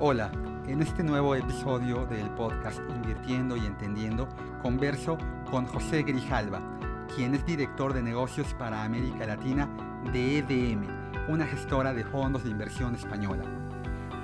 [0.00, 0.30] Hola,
[0.68, 4.28] en este nuevo episodio del podcast Invirtiendo y Entendiendo,
[4.62, 5.18] converso
[5.50, 6.62] con José Grijalva,
[7.16, 9.68] quien es director de negocios para América Latina
[10.12, 10.86] de EDM,
[11.28, 13.42] una gestora de fondos de inversión española.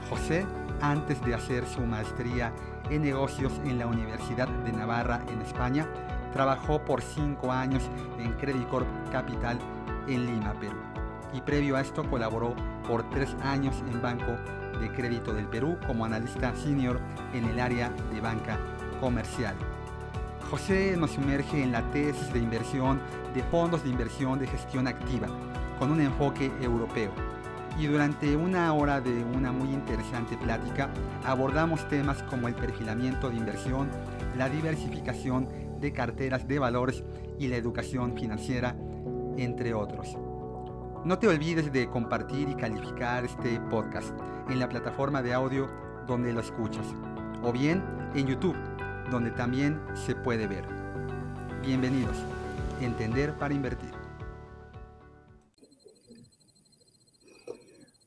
[0.09, 0.47] José,
[0.81, 2.53] antes de hacer su maestría
[2.89, 5.89] en negocios en la Universidad de Navarra en España,
[6.33, 7.83] trabajó por cinco años
[8.21, 9.59] en Credit Corp Capital
[10.07, 10.77] en Lima, Perú.
[11.33, 12.55] Y previo a esto colaboró
[12.87, 14.37] por tres años en Banco
[14.79, 17.01] de Crédito del Perú como analista senior
[17.33, 18.59] en el área de banca
[19.01, 19.55] comercial.
[20.51, 23.01] José nos sumerge en la tesis de inversión
[23.35, 25.27] de fondos de inversión de gestión activa,
[25.79, 27.11] con un enfoque europeo.
[27.79, 30.91] Y durante una hora de una muy interesante plática
[31.25, 33.89] abordamos temas como el perfilamiento de inversión,
[34.37, 35.49] la diversificación
[35.81, 37.03] de carteras de valores
[37.39, 38.77] y la educación financiera,
[39.37, 40.17] entre otros.
[41.05, 44.09] No te olvides de compartir y calificar este podcast
[44.49, 45.69] en la plataforma de audio
[46.09, 46.87] donde lo escuchas,
[47.43, 47.83] o bien
[48.15, 48.57] en YouTube,
[49.11, 50.65] donde también se puede ver.
[51.63, 52.17] Bienvenidos.
[52.81, 53.91] Entender para invertir.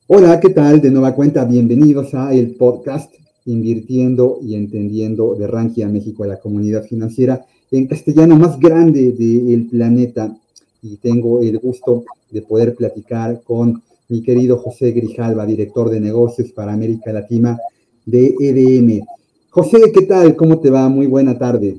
[0.08, 0.80] Hola, ¿qué tal?
[0.80, 3.14] De nueva cuenta, bienvenidos a el podcast
[3.44, 10.36] Invirtiendo y Entendiendo de Rankia México, la comunidad financiera en castellano más grande del planeta.
[10.82, 16.52] Y tengo el gusto de poder platicar con mi querido José Grijalva, director de negocios
[16.52, 17.58] para América Latina
[18.06, 19.04] de EDM.
[19.50, 20.34] José, ¿qué tal?
[20.34, 20.88] ¿Cómo te va?
[20.88, 21.76] Muy buena tarde.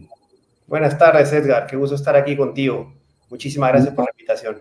[0.67, 1.66] Buenas tardes, Edgar.
[1.66, 2.94] Qué gusto estar aquí contigo.
[3.30, 4.58] Muchísimas gracias por la invitación.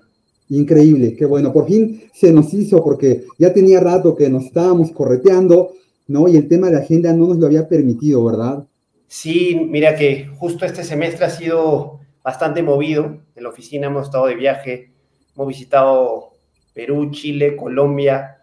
[0.51, 1.53] Increíble, qué bueno.
[1.53, 5.73] Por fin se nos hizo porque ya tenía rato que nos estábamos correteando,
[6.07, 6.27] ¿no?
[6.29, 8.65] Y el tema de agenda no nos lo había permitido, ¿verdad?
[9.07, 13.19] Sí, mira que justo este semestre ha sido bastante movido.
[13.37, 14.93] En la oficina hemos estado de viaje,
[15.39, 16.31] hemos visitado
[16.75, 18.39] Perú, Chile, Colombia,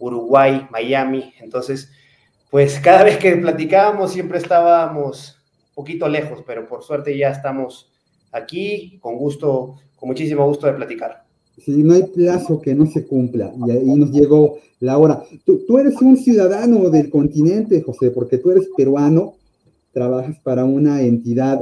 [0.00, 1.32] Uruguay, Miami.
[1.40, 1.92] Entonces,
[2.50, 5.36] pues cada vez que platicábamos siempre estábamos
[5.68, 7.92] un poquito lejos, pero por suerte ya estamos
[8.32, 11.22] aquí con gusto, con muchísimo gusto de platicar.
[11.56, 15.22] Sí, no hay plazo que no se cumpla y ahí nos llegó la hora.
[15.44, 19.34] Tú, tú eres un ciudadano del continente, José, porque tú eres peruano,
[19.92, 21.60] trabajas para una entidad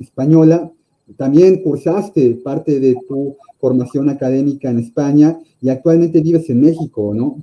[0.00, 0.68] española
[1.16, 7.36] también cursaste parte de tu formación académica en España y actualmente vives en México, ¿no?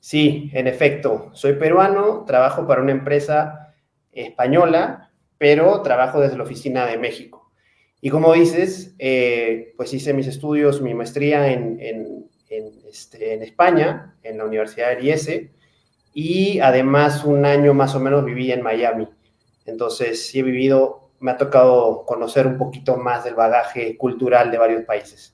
[0.00, 1.30] Sí, en efecto.
[1.32, 3.74] Soy peruano, trabajo para una empresa
[4.12, 7.50] española, pero trabajo desde la oficina de México.
[8.00, 12.28] Y como dices, eh, pues hice mis estudios, mi maestría en,
[12.88, 15.50] este, en España, en la Universidad de IESE,
[16.14, 19.08] y además un año más o menos viví en Miami.
[19.64, 24.58] Entonces sí he vivido me ha tocado conocer un poquito más del bagaje cultural de
[24.58, 25.32] varios países.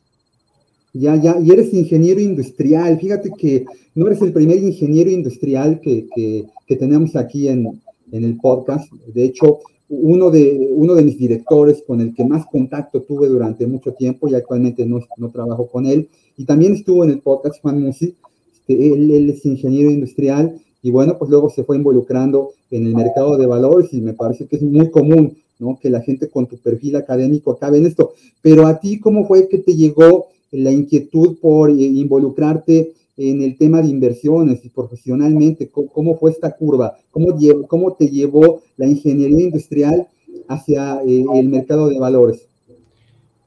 [0.95, 2.99] Ya, ya, y eres ingeniero industrial.
[2.99, 8.39] Fíjate que no eres el primer ingeniero industrial que, que, tenemos aquí en, en, el
[8.39, 8.91] podcast.
[9.07, 13.67] De hecho, uno de, uno de mis directores con el que más contacto tuve durante
[13.67, 17.61] mucho tiempo y actualmente no, no trabajo con él, y también estuvo en el podcast
[17.61, 18.17] Juan Musi,
[18.55, 22.95] este, él, él es ingeniero industrial y bueno, pues luego se fue involucrando en el
[22.95, 25.37] mercado de valores y me parece que es muy común
[25.81, 28.13] que la gente con tu perfil académico acabe en esto.
[28.41, 33.57] Pero a ti, ¿cómo fue que te llegó la inquietud por eh, involucrarte en el
[33.57, 35.71] tema de inversiones y profesionalmente?
[35.71, 36.97] ¿Cómo, fue esta curva?
[37.11, 37.29] ¿Cómo,
[37.69, 40.09] ¿Cómo te llevó la ingeniería industrial
[40.49, 42.47] hacia eh, el mercado de valores?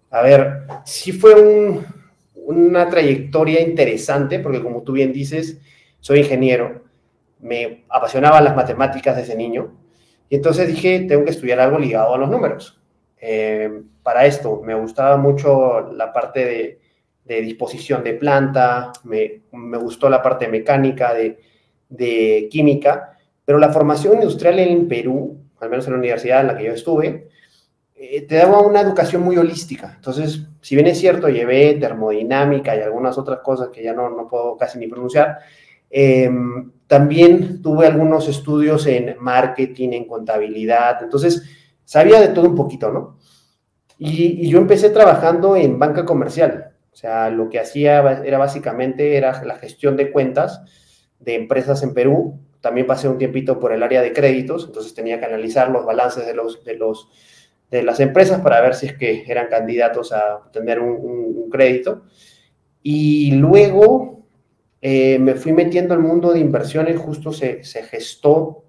[0.09, 1.81] A ver, sí fue
[2.45, 5.57] una trayectoria interesante, porque como tú bien dices,
[5.99, 6.83] soy ingeniero,
[7.39, 9.71] me apasionaban las matemáticas desde niño,
[10.29, 12.79] y entonces dije, tengo que estudiar algo ligado a los números.
[13.17, 16.79] Eh, para esto me gustaba mucho la parte
[17.23, 24.59] de, disposición de planta, me, gustó la parte mecánica, de, química, pero la formación industrial
[24.59, 27.29] en Perú, al menos en la universidad en la que yo estuve,
[27.95, 29.93] eh, te daba una educación muy holística.
[29.95, 34.27] Entonces, si bien es cierto, llevé termodinámica y algunas otras cosas que ya no, no
[34.27, 35.39] puedo casi ni pronunciar,
[35.89, 36.29] eh,
[36.87, 41.43] también tuve algunos estudios en marketing, en contabilidad, entonces
[41.83, 43.17] sabía de todo un poquito, ¿no?
[43.97, 49.43] Y, yo empecé trabajando en banca comercial, o sea, lo que hacía era básicamente era
[49.43, 50.61] la gestión de cuentas
[51.19, 52.39] de empresas en Perú.
[52.61, 56.25] También pasé un tiempito por el área de créditos, entonces tenía que analizar los balances
[56.25, 57.09] de, los, de, los,
[57.69, 60.95] de las empresas para ver si es que eran candidatos a obtener un,
[61.37, 62.03] un crédito.
[62.81, 64.14] Y luego
[64.87, 68.65] eh, me fui metiendo al mundo de inversiones, justo se, gestó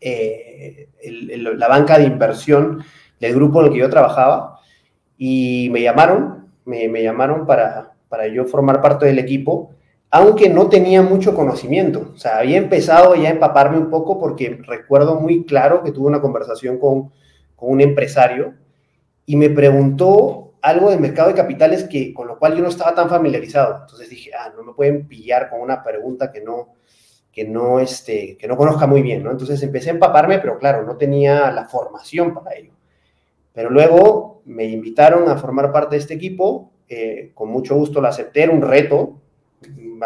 [0.00, 2.82] eh, la banca de inversión
[3.20, 4.58] del grupo en el que yo trabajaba
[5.16, 9.70] y me llamaron, me, llamaron para, para yo formar parte del equipo
[10.10, 12.10] aunque no tenía mucho conocimiento.
[12.14, 16.08] O sea, había empezado ya a empaparme un poco porque recuerdo muy claro que tuve
[16.08, 17.12] una conversación con,
[17.54, 18.54] con un empresario
[19.24, 22.94] y me preguntó algo del mercado de capitales que, con lo cual yo no estaba
[22.94, 23.80] tan familiarizado.
[23.82, 26.76] Entonces dije, ah, no me pueden pillar con una pregunta que no,
[27.30, 29.30] que no, este, que no conozca muy bien, ¿no?
[29.30, 32.72] Entonces empecé a empaparme, pero claro, no tenía la formación para ello.
[33.52, 38.08] Pero luego me invitaron a formar parte de este equipo, eh, con mucho gusto lo
[38.08, 39.20] acepté, era un reto,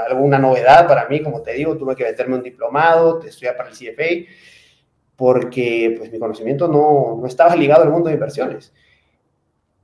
[0.08, 3.76] alguna novedad para mí, como te digo, tuve que meterme un diplomado, estudiar para el
[3.76, 4.28] CFA,
[5.14, 8.72] porque pues mi conocimiento no, no estaba ligado al mundo de inversiones.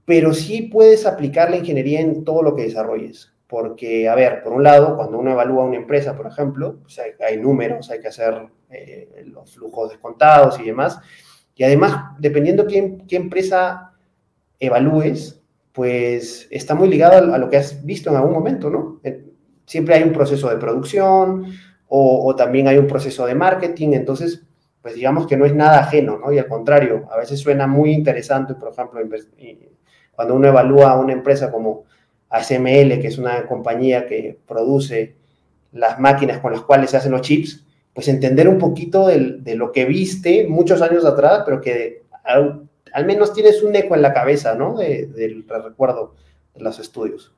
[0.05, 3.33] Pero sí puedes aplicar la ingeniería en todo lo que desarrolles.
[3.47, 7.37] Porque, a ver, por un lado, cuando uno evalúa una empresa, por ejemplo, pues hay,
[7.37, 10.99] números, hay que hacer eh, los flujos descontados y demás.
[11.55, 13.93] Y además, dependiendo qué, qué empresa
[14.59, 15.41] evalúes,
[15.73, 19.01] pues está muy ligado a, lo que has visto en algún momento, ¿no?
[19.67, 21.47] siempre hay un proceso de producción
[21.89, 24.43] o, también hay un proceso de marketing, entonces,
[24.83, 26.33] pues digamos que no es nada ajeno, ¿no?
[26.33, 29.01] Y al contrario, a veces suena muy interesante, por ejemplo,
[30.17, 31.85] cuando uno evalúa una empresa como
[32.31, 35.15] ASML, que es una compañía que produce
[35.73, 39.71] las máquinas con las cuales se hacen los chips, pues entender un poquito de lo
[39.73, 44.55] que viste muchos años atrás, pero que al, menos tienes un eco en la cabeza,
[44.55, 44.77] ¿no?
[44.77, 46.15] del recuerdo
[46.55, 47.33] de los estudios.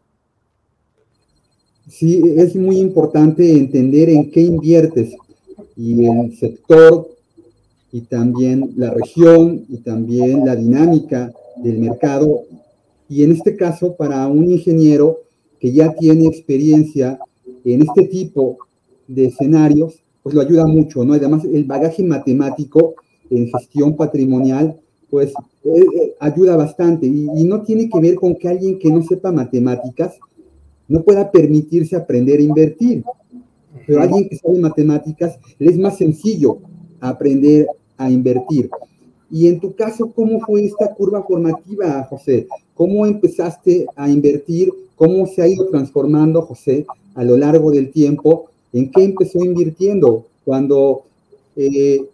[1.88, 5.14] Sí, es muy importante entender en qué inviertes
[5.76, 7.08] y el sector
[7.93, 12.43] y también la región y también la dinámica del mercado.
[13.08, 15.18] Y en este caso, para un ingeniero
[15.60, 17.18] que ya tiene experiencia
[17.64, 18.58] en este tipo
[19.06, 21.14] de escenarios, pues lo ayuda mucho, ¿no?
[21.14, 22.94] Además, el bagaje matemático
[23.30, 24.76] en gestión patrimonial,
[25.08, 25.30] pues
[25.64, 27.06] eh, eh, ayuda bastante.
[27.06, 30.18] Y, y no tiene que ver con que alguien que no sepa matemáticas
[30.88, 33.04] no pueda permitirse aprender a invertir.
[33.86, 36.58] Pero alguien que sabe matemáticas, le es más sencillo
[37.00, 37.66] aprender
[37.96, 38.70] a invertir.
[39.31, 42.46] Y en tu caso, ¿cómo fue esta curva formativa, José?
[42.75, 44.73] ¿Cómo empezaste a invertir?
[44.94, 48.50] ¿Cómo se ha ido transformando, José, a lo largo del tiempo?
[48.73, 51.05] ¿En qué empezó invirtiendo cuando
[51.56, 52.05] eh,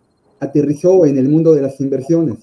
[0.40, 2.38] aterrizó en el mundo de las inversiones?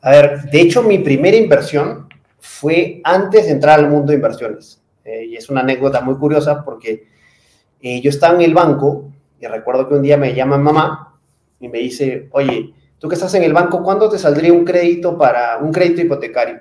[0.00, 2.08] A ver, de hecho, mi primera inversión
[2.40, 4.80] fue antes de entrar al mundo de inversiones.
[5.04, 7.04] Eh, y es una anécdota muy curiosa porque
[7.80, 9.10] eh, yo estaba en el banco
[9.40, 11.18] y recuerdo que un día me llama mamá
[11.60, 12.72] y me dice, oye,
[13.02, 16.60] tú que estás en el banco, ¿cuándo te saldría un crédito para un crédito hipotecario?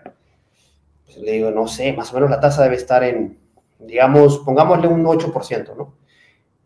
[1.06, 3.38] Pues le digo, no sé, más o menos la tasa debe estar en,
[3.78, 5.94] digamos, pongámosle un 8%, ¿no?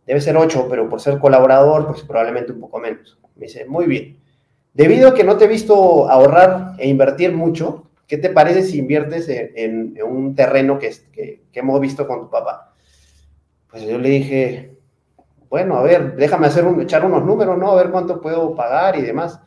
[0.06, 3.19] Debe ser 8, pero por ser colaborador, pues probablemente un poco menos.
[3.36, 4.18] Me dice, muy bien.
[4.74, 8.77] Debido a que no te he visto ahorrar e invertir mucho, ¿qué te parece si
[8.77, 12.74] inviertes en, un terreno que, que, hemos visto con tu papá?
[13.69, 14.77] Pues yo le dije,
[15.50, 17.72] bueno, a ver, déjame hacer un, echar unos números, ¿no?
[17.72, 19.42] A ver cuánto puedo pagar y demás.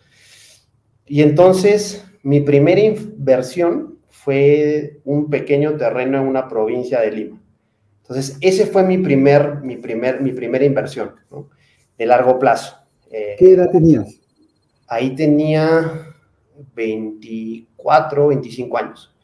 [1.09, 7.41] Y entonces mi primera inversión fue un pequeño terreno en una provincia de Lima.
[8.03, 11.51] Entonces, ese fue mi, primer, mi, primer, mi primera inversión, ¿no?
[11.97, 12.77] De largo plazo.
[13.11, 14.21] Eh, ¿Qué edad tenías?
[14.87, 16.15] Ahí tenía
[16.75, 19.15] 24, 25 años.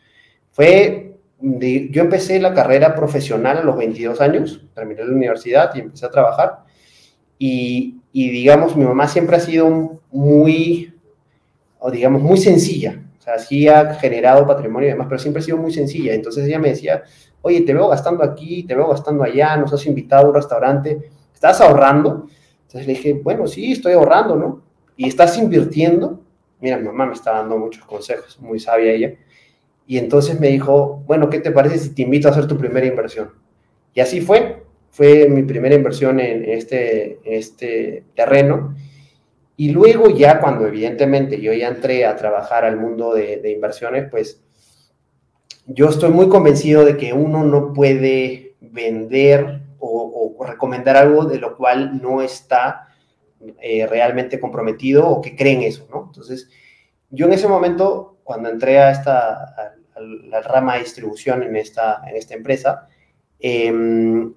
[0.50, 6.06] Fue, yo empecé la carrera profesional a los 22 años, terminé la universidad y empecé
[6.06, 6.64] a trabajar.
[7.38, 10.93] Y, y digamos, mi mamá siempre ha sido muy,
[11.86, 13.02] o digamos, muy sencilla.
[13.18, 16.14] O sea, sí ha generado patrimonio y demás, pero siempre ha sido muy sencilla.
[16.14, 17.02] Entonces ella me decía,
[17.42, 21.10] oye, te veo gastando aquí, te veo gastando allá, nos has invitado a un restaurante,
[21.34, 22.28] ¿estás ahorrando?
[22.62, 24.62] Entonces le dije, bueno, sí, estoy ahorrando, ¿no?
[24.96, 26.24] Y estás invirtiendo
[26.64, 29.14] mira, mi mamá me está dando muchos consejos, muy sabia ella.
[29.86, 32.86] Y entonces me dijo, bueno, ¿qué te parece si te invito a hacer tu primera
[32.86, 33.32] inversión?
[33.92, 38.74] Y así fue, fue mi primera inversión en este, este terreno.
[39.56, 44.42] Y luego ya cuando evidentemente yo ya entré a trabajar al mundo de, inversiones, pues
[45.66, 51.38] yo estoy muy convencido de que uno no puede vender o, o recomendar algo de
[51.38, 52.88] lo cual no está
[53.60, 56.04] eh, realmente comprometido o que creen eso, ¿no?
[56.06, 56.48] Entonces,
[57.10, 62.16] yo en ese momento, cuando entré a esta, la rama de distribución en esta, en
[62.16, 62.88] esta empresa,
[63.38, 64.32] em,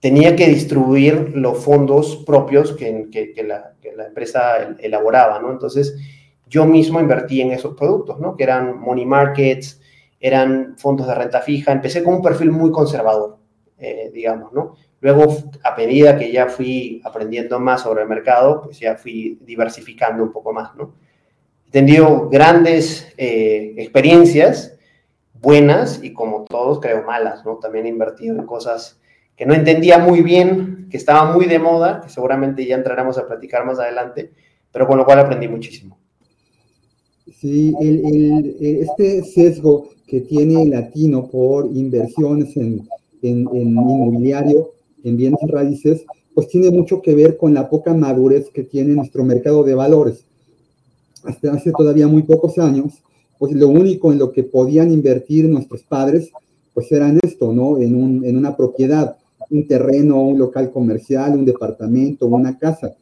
[0.00, 5.52] tenía que distribuir los fondos propios que, que, la, la, empresa elaboraba, ¿no?
[5.52, 5.96] Entonces,
[6.48, 8.34] yo mismo invertí en esos productos, ¿no?
[8.36, 9.80] Que eran money markets,
[10.18, 11.72] eran fondos de renta fija.
[11.72, 13.38] Empecé con un perfil muy conservador,
[13.78, 14.74] eh, digamos, ¿no?
[15.00, 20.22] Luego, a medida que ya fui aprendiendo más sobre el mercado, pues ya fui diversificando
[20.22, 20.94] un poco más, ¿no?
[21.68, 24.76] He tenido grandes eh, experiencias,
[25.34, 27.56] buenas y como todos creo malas, ¿no?
[27.56, 28.99] También he invertido en cosas
[29.40, 33.26] que no entendía muy bien, que estaba muy de moda, que seguramente ya entraremos a
[33.26, 34.32] platicar más adelante,
[34.70, 35.96] pero con lo cual aprendí muchísimo.
[37.38, 37.74] Sí,
[38.60, 42.86] este sesgo que tiene el latino por inversiones en,
[43.22, 44.72] en, inmobiliario,
[45.04, 46.04] en bienes raíces,
[46.34, 50.26] pues tiene mucho que ver con la poca madurez que tiene nuestro mercado de valores.
[51.24, 53.02] Hasta hace todavía muy pocos años,
[53.38, 56.30] pues lo único en lo que podían invertir nuestros padres,
[56.74, 57.78] pues era en esto, ¿no?
[57.78, 59.16] En, un, en una propiedad,
[59.50, 62.94] un terreno, un local comercial, un departamento, una casa.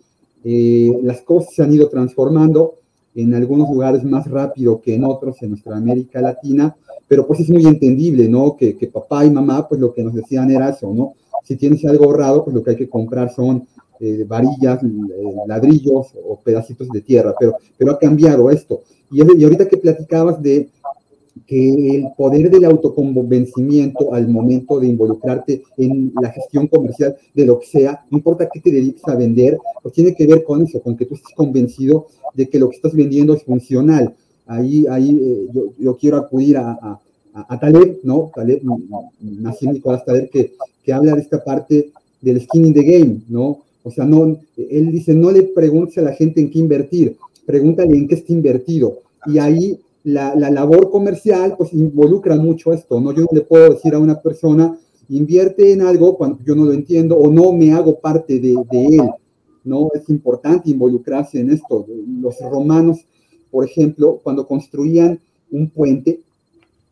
[0.45, 2.75] Eh, las cosas se han ido transformando
[3.15, 6.75] en algunos lugares más rápido que en otros en nuestra América Latina,
[7.07, 8.57] pero pues es muy entendible, ¿no?
[8.57, 11.15] Que, papá y mamá, pues lo que nos decían era eso, ¿no?
[11.45, 13.67] Si tienes algo ahorrado, pues lo que hay que comprar son
[14.01, 14.89] eh, varillas, eh,
[15.47, 18.83] ladrillos o pedacitos de tierra, pero, pero ha cambiado esto.
[19.11, 20.69] Y, y ahorita que platicabas de
[21.47, 27.59] que el poder del autoconvencimiento al momento de involucrarte en la gestión comercial de lo
[27.61, 30.81] que sea, no importa qué te dediques a vender, pues tiene que ver con eso,
[30.81, 34.15] con que tú estés convencido de que lo que estás vendiendo es funcional
[34.49, 37.01] ahí, ahí eh, yo, yo, quiero acudir a, a,
[37.35, 38.33] a, Taleb, ¿no?
[38.35, 38.63] Taleb,
[39.21, 43.61] nació Nicolás Taleb, que, que habla de esta parte del skin in the game, ¿no?
[43.85, 47.17] O sea, no, él dice, no le preguntes a la gente en qué invertir,
[47.47, 48.99] pregúntale en qué está invertido.
[49.27, 53.13] Y ahí la, la, labor comercial, pues involucra mucho esto, ¿no?
[53.13, 54.79] Yo le puedo decir a una persona,
[55.09, 58.87] invierte en algo cuando yo no lo entiendo o no me hago parte de, de
[58.87, 59.11] él,
[59.65, 59.91] ¿no?
[59.95, 61.87] Es importante involucrarse en esto.
[62.21, 63.05] Los romanos
[63.51, 65.19] por ejemplo, cuando construían
[65.51, 66.21] un puente,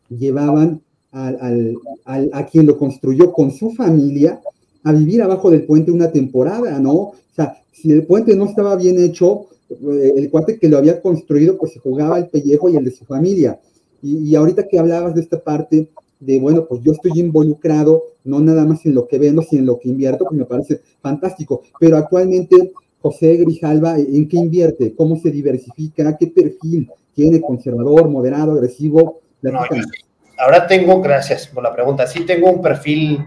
[0.09, 4.39] llevaban a quien lo construyó con su familia
[4.83, 6.93] a vivir abajo del puente una temporada, ¿no?
[6.93, 11.57] O sea, si el puente no estaba bien hecho, el cuate que lo había construido,
[11.57, 13.59] pues se jugaba el pellejo y el de su familia.
[14.01, 18.39] Y, y, ahorita que hablabas de esta parte de, bueno, pues yo estoy involucrado, no
[18.39, 21.63] nada más en lo que vendo, sino en lo que invierto, pues me parece fantástico.
[21.79, 24.93] Pero actualmente José Grijalva, ¿en qué invierte?
[24.95, 26.17] ¿Cómo se diversifica?
[26.17, 27.41] ¿Qué perfil tiene?
[27.41, 29.21] ¿Conservador, moderado, agresivo?
[30.37, 33.19] ahora tengo, gracias por la pregunta, sí tengo un perfil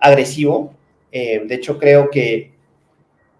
[0.00, 0.72] agresivo.
[1.12, 2.53] Eh, de hecho, creo que,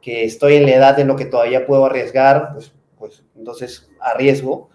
[0.05, 4.71] que, estoy en la edad en lo que todavía puedo arriesgar, pues, pues entonces arriesgo.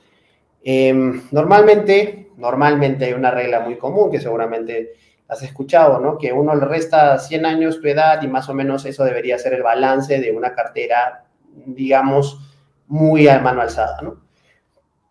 [0.63, 4.93] Em, normalmente, normalmente hay una regla muy común que seguramente
[5.27, 6.17] has escuchado, ¿no?
[6.17, 9.53] Que uno le resta 100 años tu edad y más o menos eso debería ser
[9.53, 11.25] el balance de una cartera,
[11.65, 12.39] digamos,
[12.88, 14.21] muy a mano alzada, ¿no?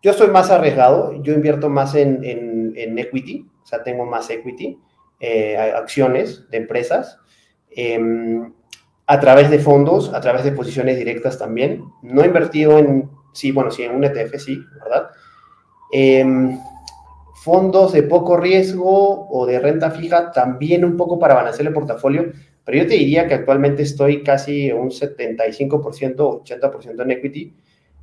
[0.01, 4.79] Yo estoy más arriesgado, yo invierto más en, en, equity, o sea, tengo más equity,
[5.19, 7.19] eh, acciones de empresas,
[7.71, 8.53] em,
[9.11, 11.83] a través de fondos, a través de posiciones directas también.
[12.03, 15.09] No he invertido en, sí, bueno, sí, en un ETF, sí, ¿verdad?
[15.91, 16.23] Eh,
[17.33, 22.31] fondos de poco riesgo o de renta fija, también un poco para balancear el portafolio,
[22.63, 27.55] pero yo te diría que actualmente estoy casi un 75%, 80% en equity,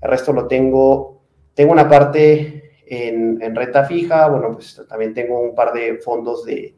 [0.03, 1.23] el resto lo tengo,
[1.55, 6.75] tengo una parte en, renta fija, bueno, pues también tengo un par de fondos de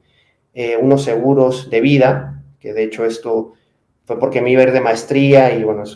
[0.53, 3.55] eh, unos seguros de vida, que de hecho esto
[4.09, 5.95] fue porque me iba a ir de maestría y bueno, es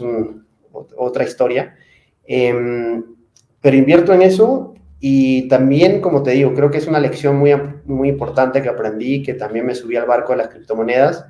[0.97, 1.75] otra historia.
[2.27, 3.03] Em,
[3.59, 7.53] pero invierto en eso y también, como te digo, creo que es una lección muy,
[7.87, 11.25] muy importante que aprendí, que también me subí al barco de las criptomonedas,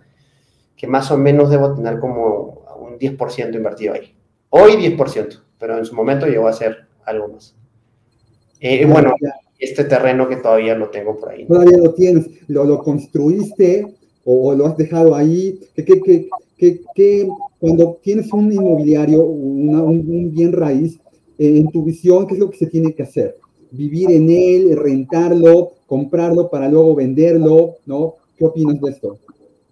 [0.76, 4.16] que más o menos debo tener como un 10% invertido ahí.
[4.50, 7.54] Hoy 10%, pero en su momento llegó a ser algo más.
[8.58, 9.14] Eh, bueno,
[9.56, 11.46] este terreno que todavía lo tengo por ahí.
[11.46, 13.86] Todavía lo tienes, lo, lo construiste
[14.24, 15.60] o, lo has dejado ahí.
[15.76, 16.28] Que, que,
[16.62, 17.28] que, que
[17.58, 21.00] cuando tienes un inmobiliario, una, un, un, bien raíz,
[21.38, 23.36] eh, en tu visión, ¿qué es lo que se tiene que hacer?
[23.72, 28.16] vivir en él, rentarlo, comprarlo para luego venderlo, ¿no?
[28.36, 29.18] ¿Qué opinas de esto?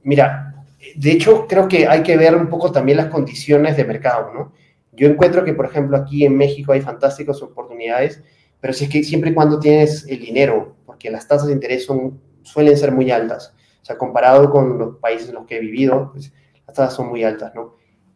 [0.03, 0.65] Mira,
[0.97, 4.53] de hecho creo que hay que ver un poco también las condiciones de mercado, ¿no?
[4.93, 8.23] Yo encuentro que, por ejemplo, aquí en México hay fantásticas oportunidades,
[8.59, 11.85] pero si es que siempre y cuando tienes el dinero, porque las tasas de interés
[11.85, 15.61] son, suelen ser muy altas, o sea, comparado con los países en los que he
[15.61, 16.33] vivido, pues
[16.71, 17.75] las tasas son muy altas, ¿no?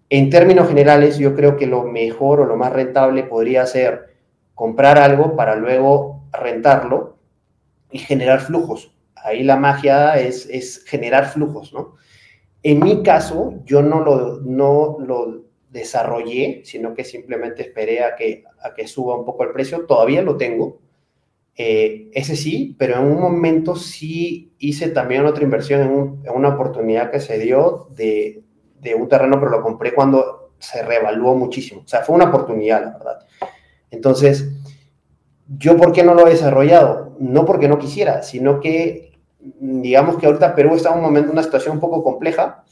[0.09, 4.15] En términos generales, yo creo que lo mejor o lo más rentable podría ser
[4.55, 7.19] comprar algo para luego rentarlo
[7.91, 8.95] y generar flujos.
[9.17, 11.97] Ahí la magia es, es generar flujos, ¿no?
[12.63, 18.45] En mi caso, yo no lo, no lo desarrollé, sino que simplemente esperé a que,
[18.63, 19.85] a que suba un poco el precio.
[19.87, 20.79] Todavía lo tengo,
[21.57, 25.91] eh, ese sí, pero en un momento sí hice también otra inversión en,
[26.25, 28.44] en una oportunidad que se dio de,
[28.85, 31.83] de, un terreno, pero lo compré cuando se revaluó muchísimo.
[31.85, 33.27] O sea, fue una oportunidad, la verdad.
[33.91, 34.49] Entonces,
[35.59, 37.17] ¿yo por qué no lo he desarrollado?
[37.19, 41.43] No porque no quisiera, sino que digamos que ahorita Perú está en un momento, una
[41.43, 42.65] situación un poco compleja.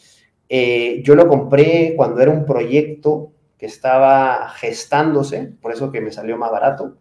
[0.48, 6.12] Eh, yo lo compré cuando era un proyecto que estaba gestándose, por eso que me
[6.12, 6.96] salió más barato.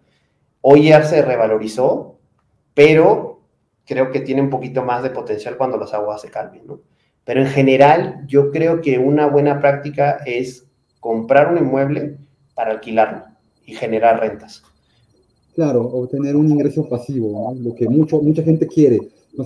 [0.62, 2.20] Hoy ya se revalorizó,
[2.74, 3.42] pero
[3.86, 6.80] creo que tiene un poquito más de potencial cuando las aguas se calmen, ¿no?
[7.26, 10.66] Pero en general, yo creo que una buena práctica es
[11.00, 12.18] comprar un inmueble
[12.56, 13.24] para alquilarlo
[13.66, 14.64] y generar rentas.
[15.56, 19.00] Claro, obtener un ingreso pasivo, lo que mucho, mucha gente quiere,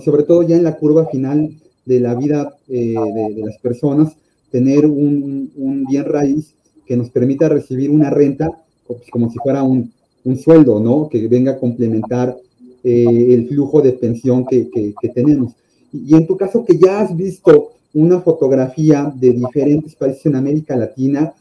[0.04, 1.50] sobre todo ya en la curva final
[1.84, 4.16] de la vida eh, de, las personas,
[4.50, 6.54] tener un, un, bien raíz
[6.86, 8.48] que nos permita recibir una renta
[9.10, 9.92] como si fuera un,
[10.24, 11.08] un sueldo, ¿no?
[11.08, 12.36] Que venga a complementar
[12.84, 15.54] eh, el flujo de pensión que, que tenemos.
[15.92, 20.76] Y en tu caso, que ya has visto una fotografía de diferentes países en América
[20.76, 21.32] Latina,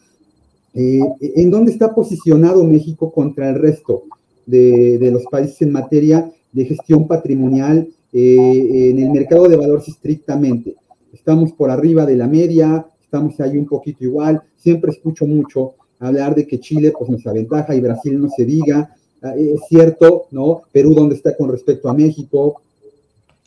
[0.74, 4.04] eh, ¿en dónde está posicionado México contra el resto
[4.46, 10.76] de, los países en materia de gestión patrimonial eh, en el mercado de valores estrictamente?
[11.14, 16.36] Estamos por arriba de la media, estamos ahí un poquito igual, siempre escucho mucho hablar
[16.36, 20.64] de que Chile pues nos aventaja y Brasil no se diga, ah, es cierto, ¿no?
[20.72, 22.62] Perú, ¿dónde está con respecto a México?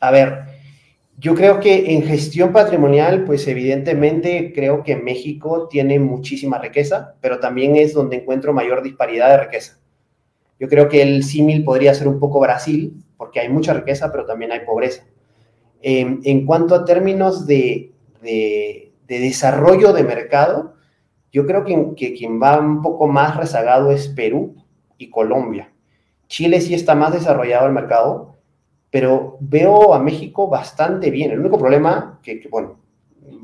[0.00, 0.57] A ver,
[1.20, 7.40] yo creo que en gestión patrimonial, pues evidentemente creo que México tiene muchísima riqueza, pero
[7.40, 9.80] también es donde encuentro mayor disparidad de riqueza.
[10.60, 14.26] Yo creo que el símil podría ser un poco Brasil, porque hay mucha riqueza, pero
[14.26, 15.04] también hay pobreza.
[15.82, 20.74] Em, en cuanto a términos de, de, desarrollo de mercado,
[21.32, 24.54] yo creo que, que quien va un poco más rezagado es Perú
[24.98, 25.72] y Colombia.
[26.28, 28.37] Chile sí está más desarrollado el mercado,
[28.90, 31.30] pero veo a México bastante bien.
[31.30, 32.78] El único problema, que, bueno,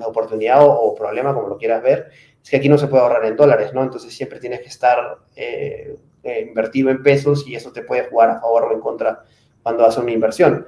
[0.04, 2.10] oportunidad o, problema, como lo quieras ver,
[2.42, 3.82] es que aquí no se puede ahorrar en dólares, ¿no?
[3.82, 8.30] Entonces siempre tienes que estar eh, eh, invertido en pesos y eso te puede jugar
[8.30, 9.22] a favor o en contra
[9.62, 10.66] cuando haces una inversión.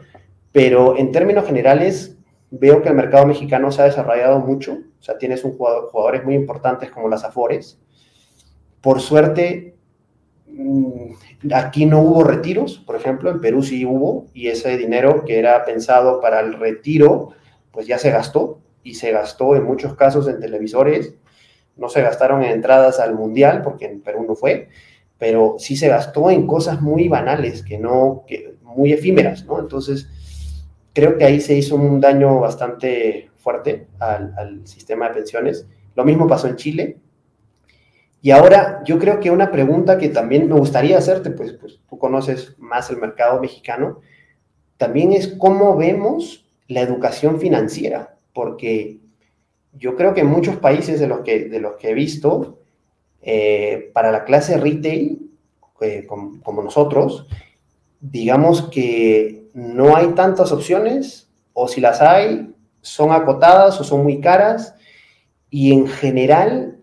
[0.52, 2.16] Pero en términos generales,
[2.50, 4.73] veo que el mercado mexicano se ha desarrollado mucho.
[4.73, 7.79] O sea, tienes un jugador, jugadores muy importantes como las Afores.
[8.81, 9.75] Por suerte,
[11.53, 15.64] Aquí no hubo retiros, por ejemplo, en Perú sí hubo, y ese dinero que era
[15.64, 17.31] pensado para el retiro,
[17.73, 21.14] pues ya se gastó, y se gastó en muchos casos en televisores,
[21.77, 24.69] no se gastaron en entradas al mundial, porque en Perú no fue,
[25.19, 29.59] pero sí se gastó en cosas muy banales, que no, que muy efímeras, ¿no?
[29.59, 30.09] Entonces,
[30.92, 35.66] creo que ahí se hizo un daño bastante fuerte al, al sistema de pensiones.
[35.95, 36.97] Lo mismo pasó en Chile,
[38.22, 41.98] y ahora yo creo que una pregunta que también me gustaría hacerte, pues, pues tú
[41.98, 44.00] conoces más el mercado mexicano,
[44.76, 48.98] también es cómo vemos la educación financiera, porque
[49.72, 52.59] yo creo que en muchos países de los que, de los que he visto,
[53.22, 55.31] eh, para la clase retail,
[55.81, 57.26] eh, como, como nosotros,
[58.00, 64.20] digamos que no hay tantas opciones, o si las hay, son acotadas o son muy
[64.20, 64.74] caras,
[65.50, 66.75] y en general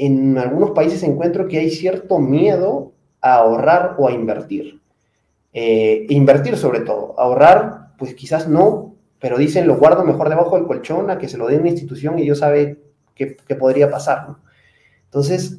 [0.00, 4.80] en algunos países encuentro que hay cierto miedo a ahorrar o a invertir.
[5.52, 10.66] Eh, invertir sobre todo, ahorrar, pues quizás no, pero dicen lo guardo mejor debajo del
[10.66, 12.78] colchón a que se lo dé una institución y Dios sabe
[13.14, 14.36] qué podría pasar.
[15.04, 15.58] Entonces,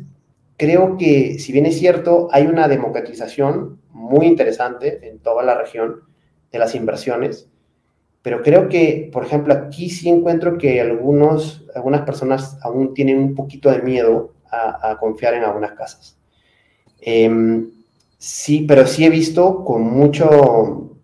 [0.57, 6.01] creo que si bien es cierto, hay una democratización muy interesante en toda la región
[6.51, 7.47] de las inversiones,
[8.21, 13.35] pero creo que, por ejemplo, aquí sí encuentro que algunos, algunas personas aún tienen un
[13.35, 16.17] poquito de miedo a, confiar en algunas casas.
[16.99, 17.71] Em,
[18.17, 20.97] sí, pero sí he visto con mucho,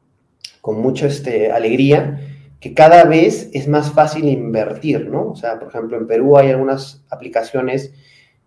[0.61, 2.19] con mucho este, alegría
[2.59, 5.31] que cada vez es más fácil invertir, ¿no?
[5.31, 7.93] O sea, por ejemplo, en Perú hay algunas aplicaciones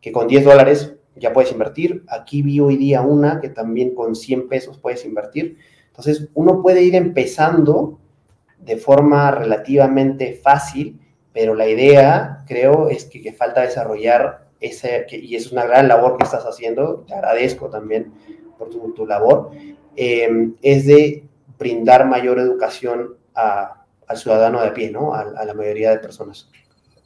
[0.00, 2.04] que con 10 dólares ya puedes invertir.
[2.08, 5.58] Aquí vi hoy día una que también con 100 pesos puedes invertir.
[5.88, 7.99] Entonces, uno puede ir empezando
[8.64, 10.98] de forma relativamente fácil,
[11.32, 16.24] pero la idea, creo, es que, falta desarrollar ese, y es una gran labor que
[16.24, 18.12] estás haciendo, te agradezco también
[18.58, 19.50] por tu, labor,
[19.96, 21.24] em, es de
[21.58, 25.14] brindar mayor educación al ciudadano de a pie, ¿no?
[25.14, 26.48] A, la mayoría de personas.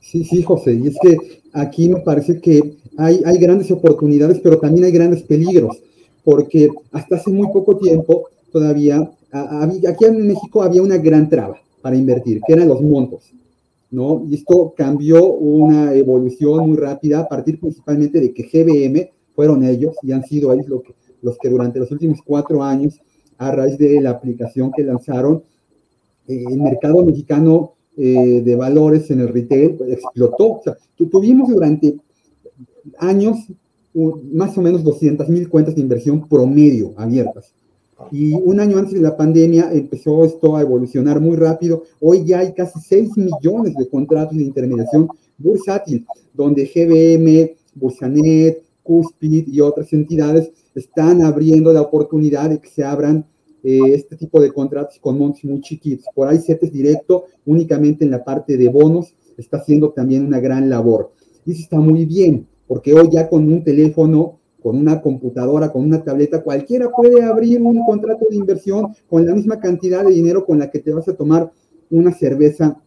[0.00, 4.58] Sí, sí, José, y es que aquí me parece que hay, hay grandes oportunidades, pero
[4.58, 5.80] también hay grandes peligros,
[6.24, 11.96] porque hasta hace muy poco tiempo todavía aquí en México había una gran traba para
[11.96, 13.32] invertir, que eran los montos,
[13.90, 14.24] ¿no?
[14.28, 19.96] Y esto cambió una evolución muy rápida a partir principalmente de que GBM fueron ellos
[20.02, 23.00] y han sido ellos que, los que durante los últimos cuatro años,
[23.36, 25.42] a raíz de la aplicación que lanzaron,
[26.28, 30.52] eh, el mercado mexicano eh, de valores en el retail pues, explotó.
[30.52, 31.96] O sea, tuvimos durante
[32.98, 33.38] años
[34.32, 37.52] más o menos 200 mil cuentas de inversión promedio abiertas
[38.10, 41.84] Y un año antes de la pandemia empezó esto a evolucionar muy rápido.
[42.00, 49.48] Hoy ya hay casi 6 millones de contratos de intermediación bursátil, donde GBM, Bursanet, Cuspid
[49.48, 53.26] y otras entidades están abriendo la oportunidad de que se abran
[53.62, 56.06] eh, este tipo de contratos con montos muy chiquitos.
[56.14, 60.68] Por ahí CETES Directo, únicamente en la parte de bonos, está haciendo también una gran
[60.68, 61.12] labor.
[61.46, 65.84] Y eso está muy bien, porque hoy ya con un teléfono con una computadora, con
[65.84, 70.46] una tableta, cualquiera puede abrir un contrato de inversión con la misma cantidad de dinero
[70.46, 71.52] con la que te vas a tomar
[71.90, 72.80] una cerveza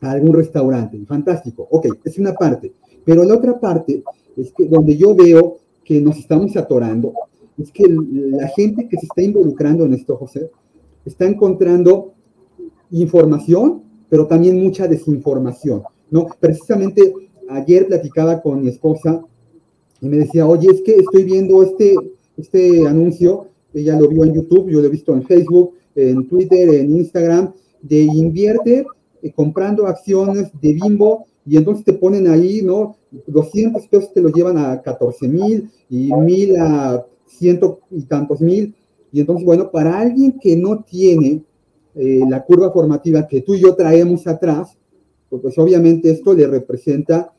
[0.00, 0.98] a algún restaurante.
[1.04, 1.68] Fantástico.
[1.70, 2.72] Ok, es una parte.
[3.04, 4.02] Pero la otra parte
[4.38, 7.12] es que donde yo veo que nos estamos atorando,
[7.58, 10.50] es que la gente que se está involucrando en esto, José,
[11.04, 12.14] está encontrando
[12.90, 15.82] información, pero también mucha desinformación.
[16.10, 16.26] ¿no?
[16.40, 17.12] Precisamente
[17.50, 19.22] ayer platicaba con mi esposa
[20.00, 21.94] y me decía, oye, es que estoy viendo este,
[22.36, 26.68] este anuncio, ella lo vio en YouTube, yo lo he visto en Facebook, en Twitter,
[26.70, 28.86] en Instagram, de invierte
[29.22, 32.96] eh, comprando acciones de Bimbo y entonces te ponen ahí, ¿no?
[33.26, 38.74] 200 pesos te lo llevan a 14 mil y mil a ciento y tantos mil.
[39.10, 41.42] Y entonces, bueno, para alguien que no tiene
[41.94, 44.76] eh, la curva formativa que tú y yo traemos atrás,
[45.30, 47.32] pues, pues obviamente esto le representa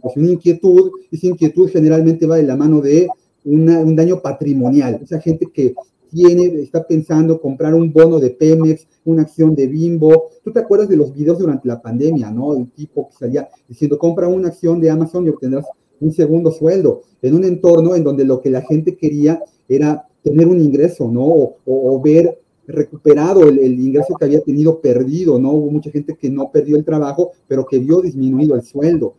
[0.00, 3.08] pues, una inquietud, esa inquietud generalmente va de la mano de
[3.44, 5.74] un daño patrimonial, esa gente que
[6.14, 10.30] tiene, está pensando comprar un bono de Pemex, una acción de Bimbo.
[10.44, 12.46] Tú te acuerdas de los videos durante la pandemia, ¿no?
[12.46, 15.66] Un tipo que salía diciendo, compra una acción de Amazon y obtendrás
[16.00, 20.46] un segundo sueldo, en un entorno en donde lo que la gente quería era tener
[20.46, 21.54] un ingreso, ¿no?
[21.66, 25.50] O, ver recuperado el, el, ingreso que había tenido perdido, ¿no?
[25.50, 29.14] Hubo mucha gente que no perdió el trabajo, pero que vio disminuido el sueldo.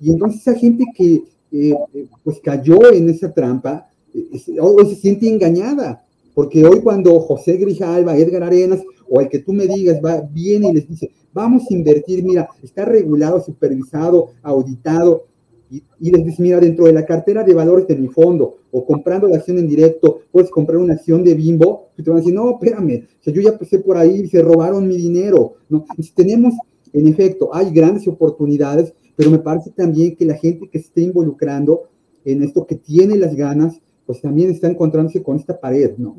[0.00, 1.74] Y entonces esa gente que eh,
[2.24, 6.04] pues cayó en esa trampa, eh, hoy se siente engañada,
[6.34, 10.70] porque hoy cuando José Grijalva, Edgar Arenas, o el que tú me digas, va, viene
[10.70, 15.26] y les dice, vamos a invertir, mira, está regulado, supervisado, auditado,
[15.68, 19.26] y, les dice, mira, dentro de la cartera de valores de mi fondo, o comprando
[19.26, 22.34] la acción en directo, puedes comprar una acción de bimbo, y te van a decir,
[22.34, 25.84] no, espérame, o yo ya pasé por ahí, y se robaron mi dinero, ¿no?
[25.90, 26.54] Entonces tenemos,
[26.92, 31.00] en efecto, hay grandes oportunidades, pero me parece también que la gente que se esté
[31.02, 31.88] involucrando
[32.24, 36.16] en esto, que tiene las ganas, pues también está encontrándose con esta pared, ¿no?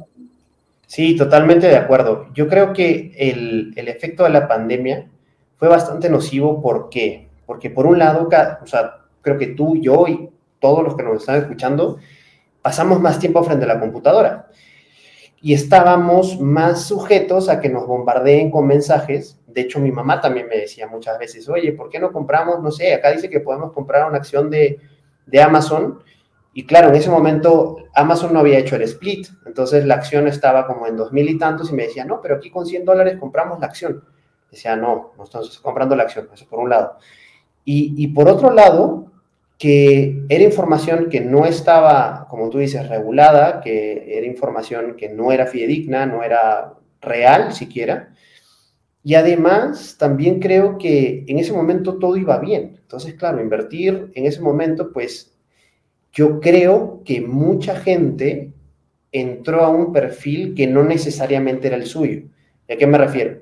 [0.87, 2.27] Sí, totalmente de acuerdo.
[2.33, 5.09] Yo creo que el, el efecto de la pandemia
[5.57, 6.61] fue bastante nocivo.
[6.61, 7.27] ¿Por qué?
[7.45, 8.27] Porque por un lado,
[8.61, 10.29] o sea, creo que tú, yo y
[10.59, 11.97] todos los que nos están escuchando,
[12.61, 14.47] pasamos más tiempo frente a la computadora
[15.41, 19.39] y estábamos más sujetos a que nos bombardeen con mensajes.
[19.45, 22.61] De hecho, mi mamá también me decía muchas veces, oye, ¿por qué no compramos?
[22.61, 24.79] No sé, acá dice que podemos comprar una acción de,
[25.25, 25.99] de Amazon.
[26.53, 30.65] Y claro, en ese momento Amazon no había hecho el split, entonces la acción estaba
[30.65, 33.17] como en dos mil y tantos y me decía, no, pero aquí con 100 dólares
[33.19, 34.03] compramos la acción.
[34.49, 36.97] Decía, no, no estamos comprando la acción, eso por un lado.
[37.63, 39.11] Y, y por otro lado,
[39.57, 45.31] que era información que no estaba, como tú dices, regulada, que era información que no
[45.31, 48.13] era fidedigna, no era real siquiera.
[49.03, 52.77] Y además, también creo que en ese momento todo iba bien.
[52.81, 55.33] Entonces, claro, invertir en ese momento, pues
[56.11, 58.53] yo creo que mucha gente
[59.11, 62.23] entró a un perfil que no necesariamente era el suyo.
[62.69, 63.41] ¿A qué me refiero?